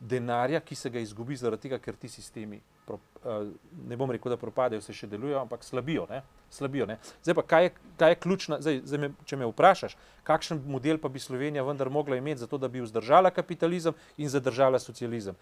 denarja, 0.00 0.60
ki 0.60 0.74
se 0.74 0.90
ga 0.90 0.98
izgubi 0.98 1.36
zaradi 1.36 1.62
tega, 1.62 1.78
ker 1.78 1.96
ti 1.96 2.08
sistemi, 2.08 2.60
pro, 2.86 2.98
eh, 3.24 3.50
ne 3.88 3.96
bom 3.96 4.10
rekel, 4.10 4.32
da 4.34 4.36
propadajo, 4.36 4.82
se 4.82 4.92
še 4.92 5.06
delujejo, 5.06 5.38
ampak 5.44 5.64
slabijo. 5.64 6.06
Ne? 6.10 6.22
slabijo 6.50 6.86
ne? 6.86 6.98
Zdaj 7.22 7.34
pa, 7.38 7.42
kaj 7.42 7.64
je, 7.64 7.72
kaj 8.00 8.10
je 8.10 8.18
ključna, 8.24 8.58
zdaj, 8.60 8.80
zdaj 8.84 9.00
me, 9.00 9.10
če 9.24 9.38
me 9.40 9.48
vprašaš, 9.48 9.96
kakšen 10.26 10.62
model 10.66 10.98
pa 11.00 11.08
bi 11.08 11.22
Slovenija 11.22 11.64
vendar 11.64 11.90
mogla 11.90 12.18
imeti 12.18 12.42
za 12.42 12.50
to, 12.50 12.58
da 12.58 12.68
bi 12.68 12.82
vzdržala 12.82 13.30
kapitalizem 13.30 13.94
in 14.18 14.28
zadržala 14.28 14.78
socializem. 14.82 15.38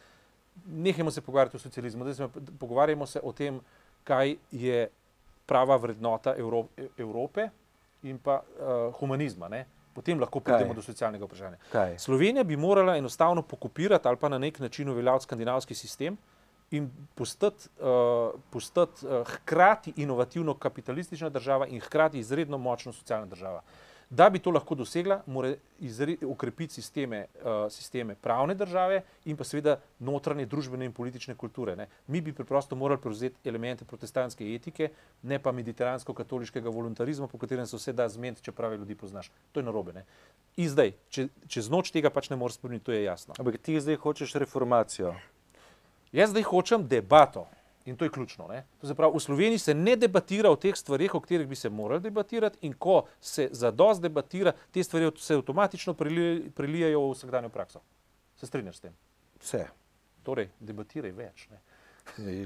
Nehajmo 0.66 1.11
se 1.11 1.25
pogovarjati 1.25 1.57
o 1.57 1.62
socializmu, 1.62 2.05
zdaj 2.05 2.14
se 2.14 2.53
pogovarjamo 2.61 3.07
se 3.07 3.20
o 3.23 3.33
tem, 3.33 3.61
kaj 4.05 4.37
je 4.53 4.88
prava 5.46 5.77
vrednota 5.77 6.37
Evro, 6.38 6.66
Evrope 6.99 7.49
in 8.02 8.18
pa 8.18 8.40
uh, 8.40 8.94
humanizma. 9.00 9.48
Ne? 9.48 9.66
Potem 9.94 10.20
lahko 10.20 10.40
pridemo 10.40 10.74
do 10.74 10.82
socialnega 10.82 11.26
vprašanja. 11.26 11.58
Kaj? 11.72 11.98
Slovenija 11.98 12.44
bi 12.44 12.56
morala 12.56 12.96
enostavno 12.96 13.42
pokopirati 13.42 14.08
ali 14.08 14.16
pa 14.16 14.28
na 14.28 14.38
nek 14.38 14.58
način 14.58 14.88
uveljaviti 14.88 15.24
skandinavski 15.24 15.74
sistem 15.74 16.16
in 16.70 16.90
postati, 17.14 17.68
uh, 17.80 18.40
postati 18.50 19.06
uh, 19.06 19.26
hkrati 19.26 19.92
inovativno 19.96 20.54
kapitalistična 20.54 21.28
država 21.28 21.66
in 21.66 21.80
hkrati 21.80 22.18
izredno 22.18 22.58
močno 22.58 22.92
socialna 22.92 23.26
država. 23.26 23.62
Da 24.11 24.27
bi 24.31 24.38
to 24.42 24.51
lahko 24.51 24.75
dosegla, 24.75 25.20
mora 25.27 25.53
ukrepiti 26.27 26.75
sisteme, 26.75 27.27
uh, 27.44 27.70
sisteme 27.70 28.14
pravne 28.14 28.55
države 28.55 29.03
in 29.25 29.37
pa 29.37 29.44
seveda 29.44 29.77
notranje 29.99 30.46
družbene 30.51 30.85
in 30.85 30.92
politične 30.92 31.37
kulture. 31.38 31.77
Ne. 31.77 31.87
Mi 32.07 32.20
bi 32.20 32.33
preprosto 32.33 32.77
morali 32.77 33.01
prevzeti 33.01 33.49
elemente 33.49 33.85
protestantske 33.85 34.55
etike, 34.55 34.88
ne 35.23 35.38
pa 35.38 35.53
mediteransko-katoliškega 35.53 36.73
voluntarizma, 36.75 37.29
po 37.31 37.38
katerem 37.38 37.66
se 37.66 37.79
vse 37.79 37.92
da 37.92 38.09
zmeniti, 38.09 38.42
če 38.42 38.53
pravi 38.53 38.83
ljudi 38.83 38.99
poznaš. 38.99 39.31
To 39.53 39.62
je 39.62 39.64
narobe. 39.64 39.92
Ne. 39.92 40.05
In 40.57 40.68
zdaj, 40.68 40.92
če, 41.09 41.29
čez 41.46 41.70
noč 41.70 41.94
tega 41.94 42.11
pač 42.11 42.33
ne 42.35 42.37
moreš 42.40 42.59
spremeniti, 42.59 42.88
to 42.90 42.92
je 42.92 43.05
jasno. 43.05 43.38
Ampak 43.38 43.62
ti 43.62 43.79
zdaj 43.81 44.03
hočeš 44.03 44.35
reformacijo. 44.42 45.14
Jaz 46.12 46.35
zdaj 46.35 46.51
hočem 46.51 46.88
debato. 46.90 47.46
In 47.85 47.97
to 47.97 48.05
je 48.05 48.11
ključno. 48.11 48.47
Ne? 48.49 48.64
To 48.81 48.87
se 48.87 48.95
pravi, 48.95 49.16
v 49.16 49.21
Sloveniji 49.21 49.59
se 49.59 49.75
ne 49.75 49.97
debatira 49.97 50.51
o 50.51 50.57
teh 50.57 50.77
stvarih, 50.77 51.14
o 51.14 51.21
katerih 51.21 51.49
bi 51.49 51.57
se 51.57 51.71
morali 51.71 52.01
debatirati, 52.01 52.59
in 52.66 52.75
ko 52.79 53.07
se 53.21 53.49
za 53.53 53.71
dost 53.71 54.03
debatira, 54.03 54.53
te 54.71 54.85
stvari 54.85 55.11
se 55.16 55.35
avtomatično 55.35 55.95
prelijajo 55.95 57.01
v 57.01 57.12
vsakdanjo 57.12 57.49
prakso. 57.49 57.81
Se 58.37 58.47
strinjaš 58.47 58.77
s 58.77 58.81
tem? 58.81 58.97
Vse. 59.40 59.66
Torej, 60.23 60.51
debatiraj 60.61 61.12
več. 61.16 61.49
Ne? 61.51 61.61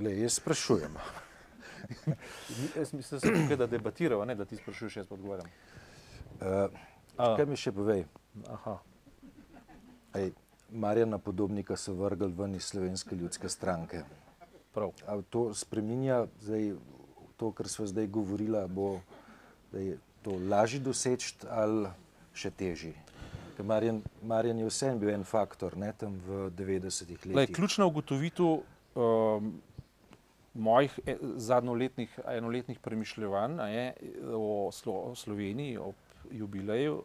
Le, 0.00 0.14
jaz 0.20 0.38
sprašujem. 0.38 0.96
jaz 2.78 2.92
mislim, 2.92 3.20
tukaj 3.20 3.56
da 3.56 3.66
debatiramo, 3.66 4.24
ne 4.24 4.34
da 4.34 4.44
ti 4.44 4.56
sprašuješ, 4.56 4.96
jaz 4.96 5.06
pa 5.06 5.14
odgovarjam. 5.14 5.50
Uh, 6.40 7.34
kaj 7.36 7.46
mi 7.46 7.56
še 7.58 7.72
povej? 7.72 8.06
Aha. 8.50 8.78
Ej, 10.14 10.30
Marjana 10.70 11.18
Podobnika 11.18 11.76
so 11.76 11.94
vrgli 11.98 12.32
ven 12.32 12.54
iz 12.54 12.70
Slovenske 12.70 13.16
ljudske 13.16 13.48
stranke. 13.48 14.04
Prav. 14.74 14.90
A 15.06 15.20
to 15.30 15.54
spreminja, 15.54 16.24
zdaj, 16.42 16.72
to, 17.36 17.52
kar 17.52 17.68
smo 17.68 17.86
zdaj 17.86 18.06
govorili, 18.06 18.58
bo 18.68 19.00
to 20.22 20.38
lažje 20.50 20.80
doseči 20.80 21.34
ali 21.50 21.88
še 22.34 22.50
težje? 22.50 22.94
Marjan, 23.62 24.00
Marjan 24.22 24.58
je 24.58 24.66
vseeno 24.66 24.98
bil 24.98 25.12
en 25.14 25.22
faktor 25.24 25.76
ne, 25.78 25.92
tam 25.98 26.16
v 26.26 26.48
90-ih 26.50 27.20
letih. 27.22 27.36
Lej, 27.36 27.52
ključna 27.54 27.86
ugotovitev 27.86 28.64
um, 28.98 29.52
mojih 30.54 30.98
e, 31.06 31.16
zadnjoletnih, 31.36 32.18
enoletnih 32.26 32.78
premišljevanj 32.78 33.60
je, 33.74 33.86
o, 34.34 34.70
Slo, 34.72 34.94
o 35.10 35.14
Sloveniji 35.14 35.78
ob 35.78 35.94
jubileju 36.30 37.04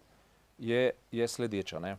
je, 0.57 0.91
je 1.11 1.27
sledeča. 1.27 1.79
Ne. 1.79 1.97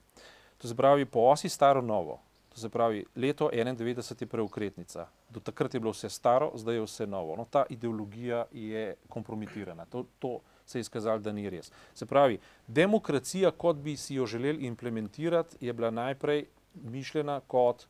To 0.59 0.69
se 0.69 0.77
pravi, 0.77 1.05
po 1.05 1.21
osi 1.31 1.49
staro-novo, 1.49 2.19
to 2.51 2.61
se 2.61 2.69
pravi, 2.69 3.05
leto 3.17 3.51
91 3.53 4.23
je 4.23 4.27
preukretnica. 4.27 5.07
Do 5.31 5.41
takrat 5.41 5.75
je 5.75 5.81
bilo 5.81 5.93
vse 5.93 6.09
staro, 6.11 6.51
zdaj 6.55 6.75
je 6.75 6.83
vse 6.83 7.07
novo. 7.07 7.37
No, 7.37 7.45
ta 7.51 7.65
ideologija 7.71 8.45
je 8.53 8.95
kompromitirana. 9.09 9.87
To, 9.87 10.05
to 10.19 10.41
se 10.67 10.79
je 10.79 10.81
izkazalo, 10.81 11.19
da 11.19 11.33
ni 11.33 11.51
res. 11.51 11.71
Se 11.95 12.07
pravi, 12.07 12.39
demokracija, 12.67 13.51
kot 13.51 13.77
bi 13.77 13.97
si 13.97 14.15
jo 14.15 14.27
želeli 14.27 14.67
implementirati, 14.67 15.57
je 15.61 15.73
bila 15.73 15.91
najprej 15.91 16.45
mišljena 16.75 17.41
kot 17.47 17.87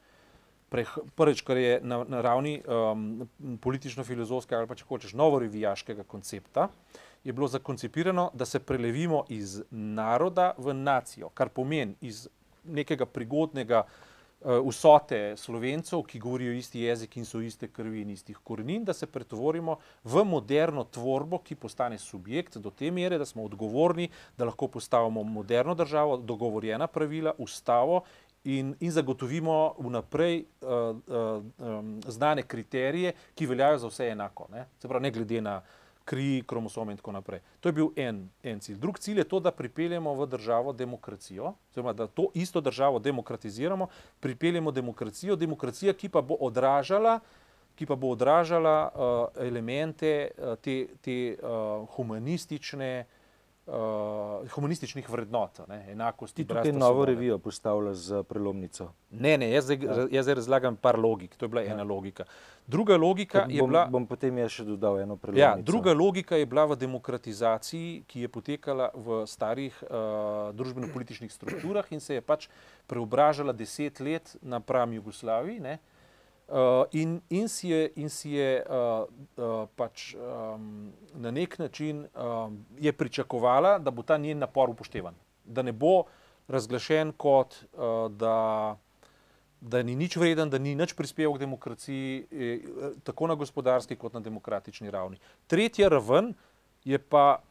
prvič, 1.17 1.43
kar 1.43 1.57
je 1.57 1.81
na, 1.83 2.05
na 2.09 2.21
ravni 2.21 2.61
um, 2.63 3.29
politično-filozofskega 3.61 4.61
ali 4.61 4.69
pa 4.71 4.77
če 4.79 4.87
hočeš 4.89 5.15
novorevijaškega 5.19 6.05
koncepta, 6.07 6.69
je 7.25 7.33
bilo 7.33 7.49
zakoncipirano, 7.49 8.31
da 8.35 8.47
se 8.47 8.61
prelevimo 8.61 9.25
iz 9.29 9.63
naroda 9.71 10.53
v 10.59 10.75
nacijo, 10.75 11.29
kar 11.35 11.49
pomeni 11.49 11.97
iz 12.01 12.29
nekega 12.65 13.07
prigodnega 13.07 13.83
vsote 14.41 15.37
slovencev, 15.37 16.03
ki 16.09 16.19
govorijo 16.19 16.53
isti 16.53 16.81
jezik 16.81 17.17
in 17.17 17.25
so 17.29 17.41
iste 17.45 17.69
krvi 17.69 18.01
in 18.03 18.11
istih 18.11 18.39
korenin, 18.45 18.85
da 18.85 18.93
se 18.93 19.07
pretvorimo 19.07 19.77
v 20.05 20.25
moderno 20.25 20.85
tvorbo, 20.85 21.39
ki 21.39 21.55
postane 21.55 21.99
subjekt 21.99 22.57
do 22.57 22.71
te 22.71 22.91
mere, 22.91 23.19
da 23.19 23.27
smo 23.27 23.45
odgovorni, 23.45 24.09
da 24.39 24.49
lahko 24.49 24.69
postavimo 24.69 25.23
moderno 25.23 25.75
državo, 25.75 26.17
dogovorjena 26.17 26.87
pravila, 26.87 27.35
ustavo 27.39 28.03
in, 28.45 28.75
in 28.81 28.91
zagotovimo 28.91 29.75
vnaprej 29.79 30.45
uh, 30.61 30.69
uh, 30.69 31.45
um, 31.59 32.01
znane 32.07 32.43
kriterije, 32.43 33.13
ki 33.35 33.47
veljajo 33.47 33.79
za 33.79 33.89
vse 33.89 34.09
enako. 34.09 34.49
Ne? 34.53 34.67
Se 34.79 34.89
pravi, 34.89 35.03
ne 35.03 35.11
glede 35.11 35.41
na 35.41 35.61
kri, 36.11 36.43
kromosome 36.47 36.93
in 36.93 36.99
tako 36.99 37.13
naprej. 37.13 37.41
To 37.61 37.69
je 37.69 37.73
bil 37.73 37.93
en, 37.97 38.25
en 38.43 38.61
cilj. 38.61 38.81
Drug 38.83 38.99
cilj 38.99 39.23
je 39.23 39.29
to, 39.31 39.39
da 39.41 39.53
pripeljemo 39.55 40.15
v 40.19 40.27
državo 40.27 40.73
demokracijo, 40.73 41.53
oziroma 41.71 41.93
da 41.93 42.07
to 42.07 42.27
isto 42.35 42.61
državo 42.61 42.99
demokratiziramo, 42.99 43.87
pripeljemo 44.21 44.73
demokracijo, 44.75 45.37
demokracija, 45.37 45.95
ki 45.95 46.09
pa 46.09 46.21
bo 46.21 46.35
odražala, 46.41 47.21
ki 47.79 47.87
pa 47.87 47.95
bo 47.95 48.11
odražala 48.17 48.75
uh, 48.91 49.47
elemente 49.47 50.31
uh, 50.35 50.59
te, 50.59 50.87
te 51.01 51.17
uh, 51.39 51.87
humanistične, 51.95 52.91
uh, 53.07 53.20
humanističnih 54.55 55.11
vrednot, 55.11 55.61
ne, 55.69 55.85
enakosti. 55.93 56.45
Ti 56.45 56.49
tukaj 56.49 56.73
novo 56.73 57.05
revijo 57.05 57.39
postavlja 57.39 57.95
za 57.95 58.23
prelomnico? 58.23 58.93
Ne, 59.11 59.39
ne, 59.39 59.51
jaz 59.51 59.65
zdaj, 59.65 59.79
ja. 59.83 60.07
jaz 60.11 60.25
zdaj 60.25 60.35
razlagam 60.35 60.77
par 60.77 60.99
logik, 60.99 61.37
to 61.37 61.45
je 61.45 61.49
bila 61.49 61.63
ja. 61.63 61.73
ena 61.73 61.83
logika. 61.83 62.25
Druga 62.67 62.97
logika 62.97 63.41
bom, 63.41 63.51
je 63.51 63.63
bila. 63.63 63.85
Bom 63.87 64.07
potem 64.07 64.39
jaz 64.39 64.57
še 64.59 64.65
dodal 64.65 64.99
eno 65.03 65.17
prelomnico. 65.17 65.43
Ja, 65.43 65.63
druga 65.63 65.95
logika 65.95 66.37
je 66.37 66.47
bila 66.47 66.65
v 66.73 66.77
demokratizaciji, 66.81 68.03
ki 68.07 68.27
je 68.27 68.29
potekala 68.29 68.91
v 68.95 69.23
starih 69.27 69.79
uh, 69.87 70.51
družbeno-političnih 70.55 71.33
strukturah 71.33 71.87
in 71.95 72.01
se 72.01 72.19
je 72.19 72.27
pač 72.27 72.49
preobražala 72.87 73.53
deset 73.53 74.01
let 74.01 74.37
napram 74.43 74.93
Jugoslaviji. 74.93 75.61
Ne, 75.61 75.79
Uh, 75.79 76.00
in, 76.93 77.21
in 77.31 77.49
si 77.49 77.69
je, 77.69 77.93
in 77.97 78.09
si 78.11 78.31
je 78.31 78.65
uh, 78.67 79.05
uh, 79.37 79.69
pač, 79.77 80.15
um, 80.15 80.93
na 81.15 81.31
nek 81.31 81.59
način 81.59 82.07
um, 82.15 82.67
pričakovala, 82.99 83.79
da 83.79 83.91
bo 83.91 84.03
ta 84.03 84.19
njen 84.19 84.39
napor 84.39 84.71
upoštevan, 84.71 85.15
da 85.45 85.63
ne 85.63 85.73
bo 85.73 86.05
razglašen 86.49 87.13
kot 87.13 87.55
uh, 87.73 88.11
da, 88.11 88.77
da 89.61 89.83
ni 89.83 89.95
nič 89.97 90.17
vreden, 90.17 90.51
da 90.51 90.59
ni 90.59 90.75
nič 90.75 90.97
prispeval 90.99 91.37
k 91.37 91.45
demokraciji, 91.45 92.27
eh, 92.31 92.59
tako 93.05 93.31
na 93.31 93.35
gospodarski 93.35 93.97
kot 93.97 94.15
na 94.15 94.21
demokratični 94.21 94.91
ravni. 94.91 95.21
Tretja 95.47 95.89
raven 95.89 96.35
je 96.85 96.99
pa, 96.99 97.43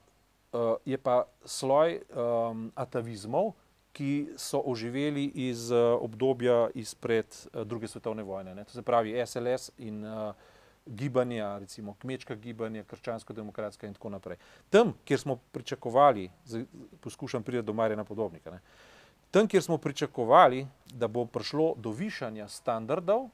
uh, 0.51 0.75
je 0.85 0.97
pa 0.97 1.23
sloj 1.45 2.01
um, 2.09 2.71
atavizmov, 2.75 3.53
ki 3.93 4.29
so 4.37 4.61
oživeli 4.65 5.25
iz 5.49 5.71
uh, 5.71 5.97
obdobja 6.01 6.69
izpred 6.73 7.25
uh, 7.25 7.61
druge 7.67 7.87
svetovne 7.87 8.23
vojne. 8.23 8.55
Ne. 8.55 8.63
To 8.63 8.71
se 8.71 8.81
pravi 8.81 9.15
SLS 9.25 9.71
in 9.77 10.05
uh, 10.05 10.33
gibanja, 10.85 11.57
recimo 11.59 11.93
kmečka 12.01 12.35
gibanja, 12.35 12.83
krščansko-demokratska 12.83 13.87
in 13.87 13.93
tako 13.93 14.09
naprej. 14.09 14.37
Tam, 14.69 14.93
kjer 15.05 15.19
smo 15.19 15.35
pričakovali, 15.51 16.29
poskušam 17.01 17.43
priti 17.43 17.65
do 17.65 17.73
Marjana 17.73 18.03
podobnika, 18.03 18.51
ne, 18.51 18.61
tam, 19.31 19.47
kjer 19.47 19.63
smo 19.63 19.77
pričakovali, 19.77 20.67
da 20.93 21.07
bo 21.07 21.25
prišlo 21.25 21.73
do 21.77 21.91
višanja 21.91 22.47
standardov, 22.47 23.29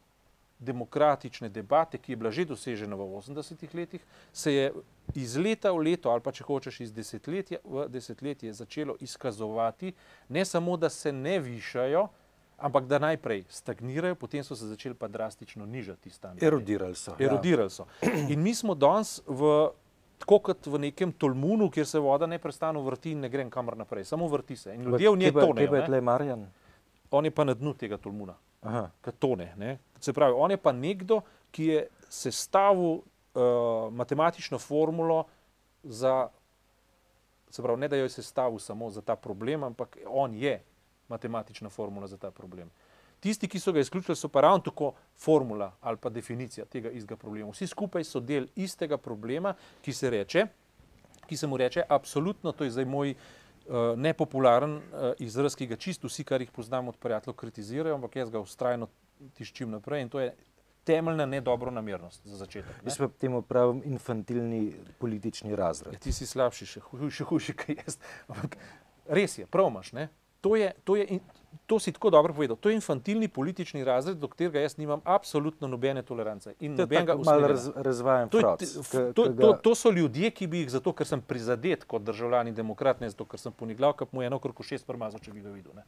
demokratične 0.59 1.49
debate, 1.49 1.97
ki 1.97 2.11
je 2.11 2.15
bila 2.15 2.31
že 2.31 2.45
dosežena 2.45 2.95
v 2.95 3.07
80-ih 3.19 3.75
letih, 3.75 4.01
se 4.33 4.53
je 4.53 4.71
iz 5.13 5.37
leta 5.37 5.71
v 5.71 5.83
leto, 5.91 6.09
ali 6.09 6.21
pa 6.21 6.31
če 6.31 6.43
hočeš 6.43 6.79
iz 6.81 6.93
desetletja 6.93 7.61
v 7.63 7.87
desetletje, 7.89 8.53
začelo 8.53 8.95
izkazovati, 8.99 9.93
ne 10.29 10.45
samo, 10.45 10.77
da 10.77 10.89
se 10.89 11.11
ne 11.11 11.39
višajo, 11.39 12.07
ampak 12.57 12.85
da 12.87 12.99
najprej 12.99 13.43
stagnirajo, 13.49 14.15
potem 14.15 14.43
so 14.43 14.55
se 14.55 14.67
začeli 14.67 14.95
pa 14.95 15.07
drastično 15.07 15.65
nižati 15.65 16.09
standardi. 16.09 16.45
Erodirali 16.45 16.95
so. 16.95 17.15
Ja. 17.19 17.25
Erodirali 17.27 17.69
so. 17.69 17.85
In 18.29 18.41
mi 18.41 18.55
smo 18.55 18.75
danes 18.75 19.21
v. 19.27 19.69
Tako 20.15 20.37
kot 20.39 20.67
v 20.71 20.79
nekem 20.79 21.11
tolmunu, 21.11 21.67
kjer 21.69 21.83
se 21.85 21.99
voda 21.99 22.23
neprestano 22.25 22.79
vrti 22.81 23.11
in 23.11 23.19
ne 23.19 23.29
gre 23.29 23.43
kamor 23.51 23.75
naprej, 23.77 24.05
samo 24.07 24.29
vrti 24.31 24.55
se. 24.55 24.71
In 24.71 24.85
ljudje 24.87 25.09
v 25.11 25.17
njej 25.19 25.31
tonejo. 25.35 25.67
Kje 25.69 25.77
je 25.77 25.85
tle 25.85 25.99
Marjan? 26.01 26.45
On 27.11 27.25
je 27.25 27.31
pa 27.31 27.43
na 27.43 27.53
dnu 27.53 27.73
tega 27.73 27.97
tolmuna, 27.97 28.37
ki 29.03 29.11
tone. 29.19 29.49
Ne? 29.59 29.77
Se 29.99 30.13
pravi, 30.13 30.33
on 30.37 30.51
je 30.51 30.57
pa 30.57 30.71
nekdo, 30.71 31.19
ki 31.51 31.65
je 31.65 31.83
sestavil 32.09 33.01
uh, 33.35 33.93
matematično 33.93 34.59
formulo 34.59 35.25
za, 35.83 36.29
se 37.49 37.61
pravi, 37.61 37.79
ne 37.79 37.87
da 37.87 37.95
jo 37.95 38.03
je 38.03 38.09
sestavil 38.09 38.59
samo 38.59 38.89
za 38.89 39.01
ta 39.01 39.15
problem, 39.15 39.63
ampak 39.63 39.97
on 40.07 40.33
je 40.35 40.61
matematična 41.09 41.69
formula 41.69 42.07
za 42.07 42.17
ta 42.17 42.31
problem. 42.31 42.71
Tisti, 43.19 43.47
ki 43.47 43.59
so 43.59 43.71
ga 43.71 43.79
izključili, 43.79 44.15
so 44.15 44.27
pa 44.27 44.41
ravno 44.41 44.59
tako 44.59 44.93
formula 45.17 45.71
ali 45.81 45.97
pa 45.97 46.09
definicija 46.09 46.65
tega 46.65 46.89
istega 46.89 47.15
problema. 47.15 47.51
Vsi 47.51 47.67
skupaj 47.67 48.03
so 48.03 48.19
del 48.19 48.47
istega 48.55 48.97
problema, 48.97 49.53
ki 49.81 49.93
se 49.93 50.09
reče, 50.09 50.45
ki 51.25 51.37
se 51.37 51.47
mu 51.47 51.57
reče, 51.57 51.83
absolutno, 51.89 52.51
to 52.51 52.63
je 52.63 52.71
zdaj 52.71 52.85
moj 52.85 53.15
uh, 53.15 53.97
nepopularen 53.97 54.75
uh, 54.75 55.13
izraz, 55.19 55.55
ki 55.55 55.67
ga 55.67 55.75
čisto 55.75 56.07
vsi, 56.07 56.23
kar 56.23 56.41
jih 56.41 56.51
poznamo 56.51 56.89
od 56.89 56.97
prijateljev, 57.01 57.35
kritizirajo, 57.35 57.95
ampak 57.95 58.15
jaz 58.15 58.29
ga 58.29 58.39
ustrajno 58.39 58.89
tiščim 59.33 59.71
naprej 59.71 60.05
in 60.05 60.09
to 60.09 60.19
je 60.19 60.33
temeljna 60.85 61.25
nedobro 61.25 61.71
namernost 61.71 62.21
za 62.27 62.37
začetek. 62.37 62.83
Jaz 62.85 62.97
pa 62.97 63.07
temu 63.07 63.41
pravim 63.41 63.81
infantilni 63.85 64.73
politični 64.99 65.55
razred. 65.55 65.93
Ja, 65.93 65.99
ti 65.99 66.13
si 66.13 66.27
slabši, 66.29 66.67
še 66.75 66.83
hujši, 66.91 67.25
hujši, 67.31 67.55
kaj 67.57 67.81
jaz. 67.81 67.97
Ampak 68.29 68.57
res 69.09 69.39
je, 69.41 69.49
prav 69.49 69.71
imaš, 69.73 69.91
ne? 69.97 70.09
To, 70.45 70.53
je, 70.55 70.67
to, 70.83 70.93
je, 70.95 71.19
to 71.65 71.79
si 71.81 71.89
tako 71.91 72.11
dobro 72.13 72.33
povedal. 72.33 72.57
To 72.61 72.69
je 72.69 72.77
infantilni 72.77 73.27
politični 73.27 73.81
razred, 73.83 74.19
do 74.21 74.27
katerega 74.29 74.61
jaz 74.61 74.77
nimam 74.77 75.01
absolutno 75.03 75.67
nobene 75.67 76.03
tolerance. 76.05 76.53
In 76.59 76.75
nobenega 76.77 77.15
malo 77.17 77.47
raz, 77.49 77.65
razvajam. 77.75 78.29
To, 78.29 78.37
je, 78.37 78.67
to, 79.13 79.25
to, 79.33 79.53
to 79.63 79.73
so 79.75 79.89
ljudje, 79.91 80.29
ki 80.31 80.47
bi 80.47 80.61
jih 80.61 80.69
zato, 80.77 80.93
ker 80.93 81.09
sem 81.09 81.21
prizadet 81.21 81.87
kot 81.89 82.05
državljani 82.05 82.53
demokrat, 82.53 83.01
ne 83.01 83.09
zato, 83.09 83.25
ker 83.25 83.41
sem 83.41 83.53
poniglav, 83.57 83.95
kap 83.97 84.13
mu 84.13 84.21
je 84.21 84.29
eno 84.29 84.39
krko 84.39 84.63
šest 84.63 84.85
prmazal, 84.85 85.23
če 85.23 85.33
bi 85.33 85.41
ga 85.41 85.55
videl. 85.55 85.81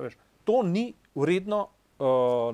Veš, 0.00 0.16
to 0.48 0.62
ni 0.64 0.94
vredno 1.14 1.66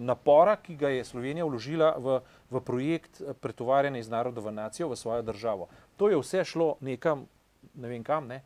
napora, 0.01 0.57
ki 0.57 0.77
ga 0.77 0.89
je 0.91 1.05
Slovenija 1.05 1.47
vložila 1.47 1.95
v, 1.99 2.19
v 2.51 2.61
projekt 2.61 3.23
pretovarjanja 3.41 4.03
iz 4.03 4.11
naroda 4.11 4.41
v 4.41 4.53
nacijo, 4.53 4.91
v 4.91 4.99
svojo 4.99 5.23
državo. 5.23 5.69
To 5.97 6.11
je 6.11 6.19
vse 6.19 6.45
šlo 6.45 6.77
nekam, 6.81 7.27
ne 7.75 7.89
vem 7.89 8.05
kam, 8.05 8.27
ne. 8.27 8.43